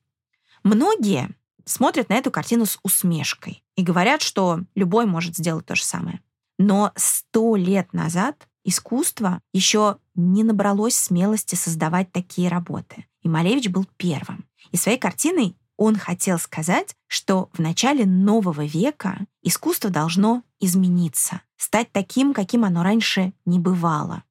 Многие 0.62 1.30
смотрят 1.64 2.08
на 2.08 2.14
эту 2.14 2.30
картину 2.30 2.66
с 2.66 2.78
усмешкой 2.82 3.62
и 3.76 3.82
говорят, 3.82 4.22
что 4.22 4.60
любой 4.74 5.06
может 5.06 5.36
сделать 5.36 5.66
то 5.66 5.74
же 5.74 5.84
самое. 5.84 6.20
Но 6.58 6.92
сто 6.96 7.54
лет 7.56 7.92
назад 7.92 8.48
искусство 8.64 9.40
еще 9.52 9.98
не 10.14 10.42
набралось 10.42 10.96
смелости 10.96 11.54
создавать 11.54 12.10
такие 12.10 12.48
работы. 12.48 13.06
И 13.22 13.28
Малевич 13.28 13.68
был 13.68 13.86
первым. 13.96 14.46
И 14.72 14.76
своей 14.76 14.98
картиной 14.98 15.56
он 15.76 15.96
хотел 15.96 16.38
сказать, 16.38 16.96
что 17.06 17.50
в 17.52 17.60
начале 17.60 18.04
нового 18.04 18.64
века 18.64 19.26
искусство 19.42 19.90
должно 19.90 20.42
измениться, 20.58 21.42
стать 21.56 21.92
таким, 21.92 22.34
каким 22.34 22.64
оно 22.64 22.82
раньше 22.82 23.32
не 23.44 23.60
бывало. 23.60 24.24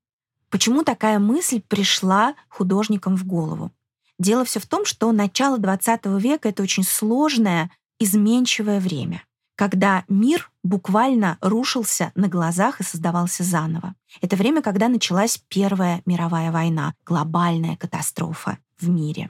Почему 0.49 0.83
такая 0.83 1.19
мысль 1.19 1.61
пришла 1.61 2.35
художникам 2.49 3.17
в 3.17 3.25
голову? 3.25 3.71
Дело 4.19 4.45
все 4.45 4.59
в 4.59 4.65
том, 4.65 4.85
что 4.85 5.11
начало 5.11 5.57
XX 5.57 6.19
века— 6.19 6.49
это 6.49 6.63
очень 6.63 6.83
сложное, 6.83 7.69
изменчивое 7.99 8.79
время, 8.79 9.23
когда 9.55 10.05
мир 10.07 10.51
буквально 10.63 11.37
рушился 11.41 12.11
на 12.15 12.27
глазах 12.27 12.79
и 12.79 12.83
создавался 12.83 13.43
заново. 13.43 13.95
Это 14.21 14.35
время, 14.35 14.61
когда 14.61 14.87
началась 14.87 15.41
Первая 15.49 16.01
мировая 16.05 16.51
война, 16.51 16.93
глобальная 17.05 17.75
катастрофа 17.75 18.57
в 18.79 18.89
мире. 18.89 19.29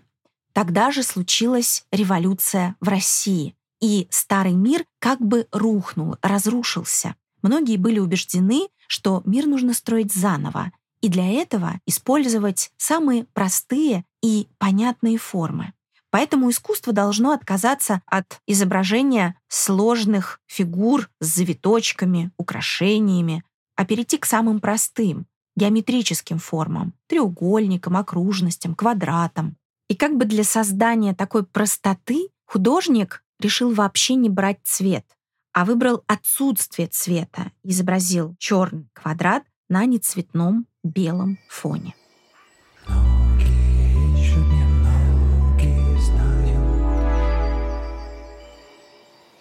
Тогда 0.54 0.92
же 0.92 1.04
случилась 1.04 1.86
революция 1.92 2.76
в 2.80 2.88
России, 2.88 3.56
и 3.80 4.08
старый 4.10 4.54
мир 4.54 4.86
как 5.00 5.22
бы 5.22 5.48
рухнул, 5.52 6.16
разрушился. 6.22 7.16
Многие 7.42 7.78
были 7.78 8.00
убеждены, 8.00 8.68
что 8.88 9.22
мир 9.26 9.46
нужно 9.46 9.74
строить 9.74 10.14
заново, 10.14 10.72
и 11.02 11.10
для 11.10 11.28
этого 11.28 11.80
использовать 11.86 12.72
самые 12.78 13.26
простые 13.34 14.04
и 14.24 14.48
понятные 14.58 15.18
формы. 15.18 15.74
Поэтому 16.10 16.50
искусство 16.50 16.94
должно 16.94 17.32
отказаться 17.32 18.02
от 18.06 18.42
изображения 18.48 19.36
сложных 19.48 20.40
фигур 20.48 21.10
с 21.20 21.36
завиточками, 21.36 22.32
украшениями, 22.38 23.44
а 23.76 23.86
перейти 23.86 24.18
к 24.18 24.26
самым 24.26 24.60
простым, 24.60 25.28
геометрическим 25.56 26.40
формам, 26.40 26.94
треугольникам, 27.08 27.98
окружностям, 27.98 28.74
квадратам. 28.74 29.58
И 29.90 29.96
как 29.96 30.16
бы 30.18 30.26
для 30.26 30.44
создания 30.44 31.14
такой 31.14 31.46
простоты 31.46 32.30
художник 32.46 33.24
решил 33.40 33.74
вообще 33.74 34.16
не 34.16 34.30
брать 34.30 34.60
цвет, 34.64 35.06
а 35.54 35.66
выбрал 35.66 36.04
отсутствие 36.08 36.88
цвета, 36.88 37.52
изобразил 37.64 38.36
черный 38.40 38.90
квадрат 38.94 39.44
на 39.70 39.86
нецветном 39.86 40.66
белом 40.88 41.38
фоне. 41.48 41.94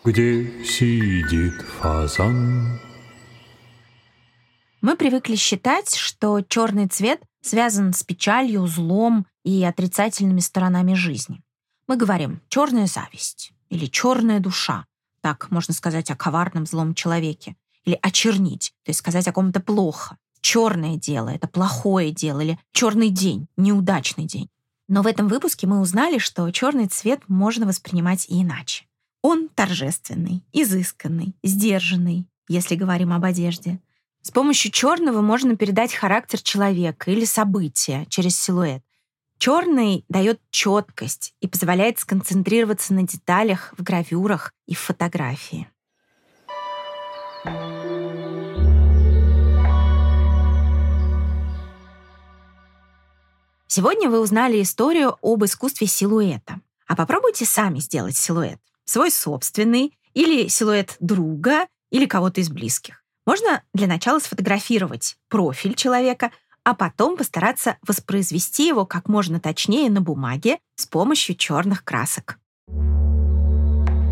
Где 0.07 0.65
сидит 0.65 1.61
фазан? 1.63 2.79
Мы 4.81 4.97
привыкли 4.97 5.35
считать, 5.35 5.97
что 5.97 6.41
черный 6.43 6.87
цвет 6.87 7.21
связан 7.41 7.93
с 7.93 8.05
печалью, 8.05 8.69
злом 8.69 9.27
и 9.43 9.65
отрицательными 9.65 10.39
сторонами 10.39 10.95
жизни. 10.95 11.43
Мы 11.89 11.97
говорим 11.97 12.41
«черная 12.49 12.87
зависть» 12.87 13.53
или 13.69 13.87
«черная 13.87 14.39
душа». 14.39 14.87
Так 15.23 15.51
можно 15.51 15.75
сказать 15.75 16.09
о 16.13 16.17
коварном 16.17 16.67
злом 16.67 16.95
человеке. 16.95 17.57
Или 17.85 17.99
«очернить», 18.01 18.75
то 18.85 18.91
есть 18.91 19.01
сказать 19.01 19.27
о 19.27 19.33
ком-то 19.33 19.59
плохо 19.59 20.17
черное 20.41 20.97
дело, 20.97 21.29
это 21.31 21.49
плохое 21.49 22.13
дело, 22.13 22.41
или 22.41 22.59
черный 22.73 23.11
день, 23.11 23.49
неудачный 23.57 24.25
день. 24.25 24.49
Но 24.89 25.03
в 25.03 25.07
этом 25.07 25.29
выпуске 25.29 25.67
мы 25.67 25.81
узнали, 25.81 26.19
что 26.19 26.51
черный 26.51 26.87
цвет 26.87 27.21
можно 27.29 27.67
воспринимать 27.67 28.27
и 28.29 28.43
иначе. 28.43 28.85
Он 29.23 29.49
торжественный, 29.49 30.45
изысканный, 30.53 31.35
сдержанный, 31.43 32.27
если 32.49 32.77
говорим 32.77 33.13
об 33.13 33.25
одежде. 33.25 33.81
С 34.23 34.31
помощью 34.31 34.71
черного 34.71 35.21
можно 35.21 35.57
передать 35.57 35.95
характер 35.95 36.41
человека 36.41 37.11
или 37.11 37.25
события 37.25 38.07
через 38.09 38.39
силуэт. 38.39 38.83
Черный 39.39 40.05
дает 40.09 40.41
четкость 40.51 41.35
и 41.41 41.49
позволяет 41.49 41.99
сконцентрироваться 41.99 42.95
на 42.95 43.03
деталях 43.03 43.75
в 43.77 43.83
гравюрах 43.83 44.53
и 44.67 44.75
в 44.75 44.79
фотографии. 44.79 45.69
Сегодня 53.77 54.09
вы 54.09 54.21
узнали 54.21 54.63
историю 54.63 55.19
об 55.21 55.45
искусстве 55.45 55.87
силуэта. 55.87 56.63
А 56.87 56.97
попробуйте 56.97 57.45
сами 57.45 57.79
сделать 57.79 58.17
силуэт. 58.17 58.59
Свой 58.87 59.11
собственный, 59.11 59.93
или 60.15 60.49
силуэт 60.49 60.97
друга, 60.99 61.67
или 61.91 62.07
кого-то 62.07 62.41
из 62.41 62.49
близких. 62.49 63.05
Можно 63.27 63.63
для 63.75 63.87
начала 63.87 64.19
сфотографировать 64.19 65.19
профиль 65.29 65.75
человека, 65.75 66.31
а 66.65 66.75
потом 66.75 67.19
постараться 67.19 67.77
воспроизвести 67.87 68.67
его 68.67 68.87
как 68.87 69.11
можно 69.11 69.41
точнее 69.41 69.91
на 69.91 70.01
бумаге 70.01 70.59
с 70.77 70.87
помощью 70.87 71.37
черных 71.37 71.85
красок. 71.85 72.39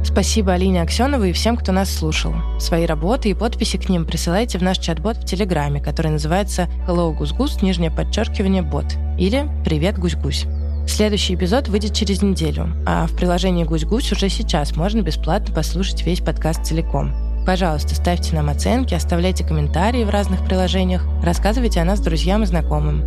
Спасибо 0.04 0.52
Алине 0.52 0.82
Аксеновой 0.82 1.30
и 1.30 1.32
всем, 1.32 1.56
кто 1.56 1.72
нас 1.72 1.90
слушал. 1.90 2.34
Свои 2.60 2.86
работы 2.86 3.30
и 3.30 3.34
подписи 3.34 3.78
к 3.78 3.88
ним 3.88 4.04
присылайте 4.04 4.58
в 4.58 4.62
наш 4.62 4.78
чат-бот 4.78 5.16
в 5.16 5.24
Телеграме, 5.24 5.80
который 5.80 6.12
называется 6.12 6.68
Hello 6.86 7.12
Гусь-Гусь, 7.12 7.62
нижнее 7.62 7.90
подчеркивание, 7.90 8.62
бот. 8.62 8.84
Или 9.18 9.48
Привет, 9.64 9.98
Гусь-Гусь. 9.98 10.46
Следующий 10.86 11.34
эпизод 11.34 11.68
выйдет 11.68 11.94
через 11.94 12.22
неделю, 12.22 12.68
а 12.86 13.06
в 13.06 13.16
приложении 13.16 13.64
«Гусь-Гусь» 13.64 14.12
уже 14.12 14.28
сейчас 14.28 14.76
можно 14.76 15.00
бесплатно 15.00 15.54
послушать 15.54 16.04
весь 16.04 16.20
подкаст 16.20 16.64
целиком. 16.64 17.12
Пожалуйста, 17.46 17.94
ставьте 17.94 18.36
нам 18.36 18.50
оценки, 18.50 18.94
оставляйте 18.94 19.44
комментарии 19.44 20.04
в 20.04 20.10
разных 20.10 20.44
приложениях, 20.44 21.04
рассказывайте 21.22 21.80
о 21.80 21.84
нас 21.84 22.00
друзьям 22.00 22.42
и 22.42 22.46
знакомым. 22.46 23.02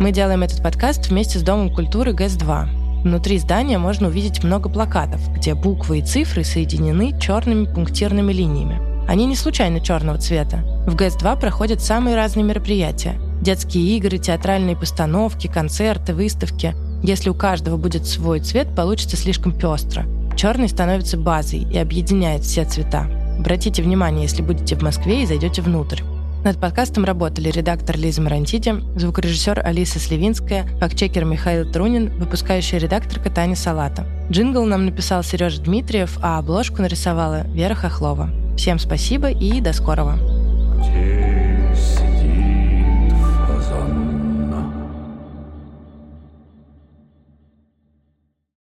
Мы 0.00 0.12
делаем 0.12 0.42
этот 0.42 0.62
подкаст 0.62 1.08
вместе 1.08 1.38
с 1.38 1.42
Домом 1.42 1.74
культуры 1.74 2.12
ГЭС-2. 2.12 2.79
Внутри 3.02 3.38
здания 3.38 3.78
можно 3.78 4.08
увидеть 4.08 4.44
много 4.44 4.68
плакатов, 4.68 5.20
где 5.32 5.54
буквы 5.54 6.00
и 6.00 6.02
цифры 6.02 6.44
соединены 6.44 7.18
черными 7.18 7.64
пунктирными 7.64 8.32
линиями. 8.32 8.78
Они 9.08 9.24
не 9.24 9.36
случайно 9.36 9.80
черного 9.80 10.18
цвета. 10.18 10.58
В 10.86 10.94
ГЭС-2 10.94 11.40
проходят 11.40 11.80
самые 11.80 12.14
разные 12.14 12.44
мероприятия. 12.44 13.18
Детские 13.40 13.96
игры, 13.96 14.18
театральные 14.18 14.76
постановки, 14.76 15.46
концерты, 15.46 16.14
выставки. 16.14 16.74
Если 17.02 17.30
у 17.30 17.34
каждого 17.34 17.78
будет 17.78 18.06
свой 18.06 18.40
цвет, 18.40 18.74
получится 18.76 19.16
слишком 19.16 19.52
пестро. 19.52 20.04
Черный 20.36 20.68
становится 20.68 21.16
базой 21.16 21.60
и 21.60 21.78
объединяет 21.78 22.42
все 22.42 22.64
цвета. 22.64 23.06
Обратите 23.38 23.82
внимание, 23.82 24.24
если 24.24 24.42
будете 24.42 24.76
в 24.76 24.82
Москве 24.82 25.22
и 25.22 25.26
зайдете 25.26 25.62
внутрь. 25.62 26.02
Над 26.42 26.58
подкастом 26.58 27.04
работали 27.04 27.50
редактор 27.50 27.98
Лиза 27.98 28.22
Марантити, 28.22 28.74
звукорежиссер 28.96 29.60
Алиса 29.62 29.98
Сливинская, 29.98 30.66
фактчекер 30.78 31.26
Михаил 31.26 31.70
Трунин, 31.70 32.16
выпускающая 32.18 32.78
редакторка 32.78 33.28
Таня 33.28 33.56
Салата. 33.56 34.06
Джингл 34.30 34.64
нам 34.64 34.86
написал 34.86 35.22
Сережа 35.22 35.60
Дмитриев, 35.60 36.18
а 36.22 36.38
обложку 36.38 36.80
нарисовала 36.80 37.46
Вера 37.48 37.74
Хохлова. 37.74 38.30
Всем 38.56 38.78
спасибо 38.78 39.30
и 39.30 39.60
до 39.60 39.74
скорого. 39.74 40.18
Yeah. 40.80 41.19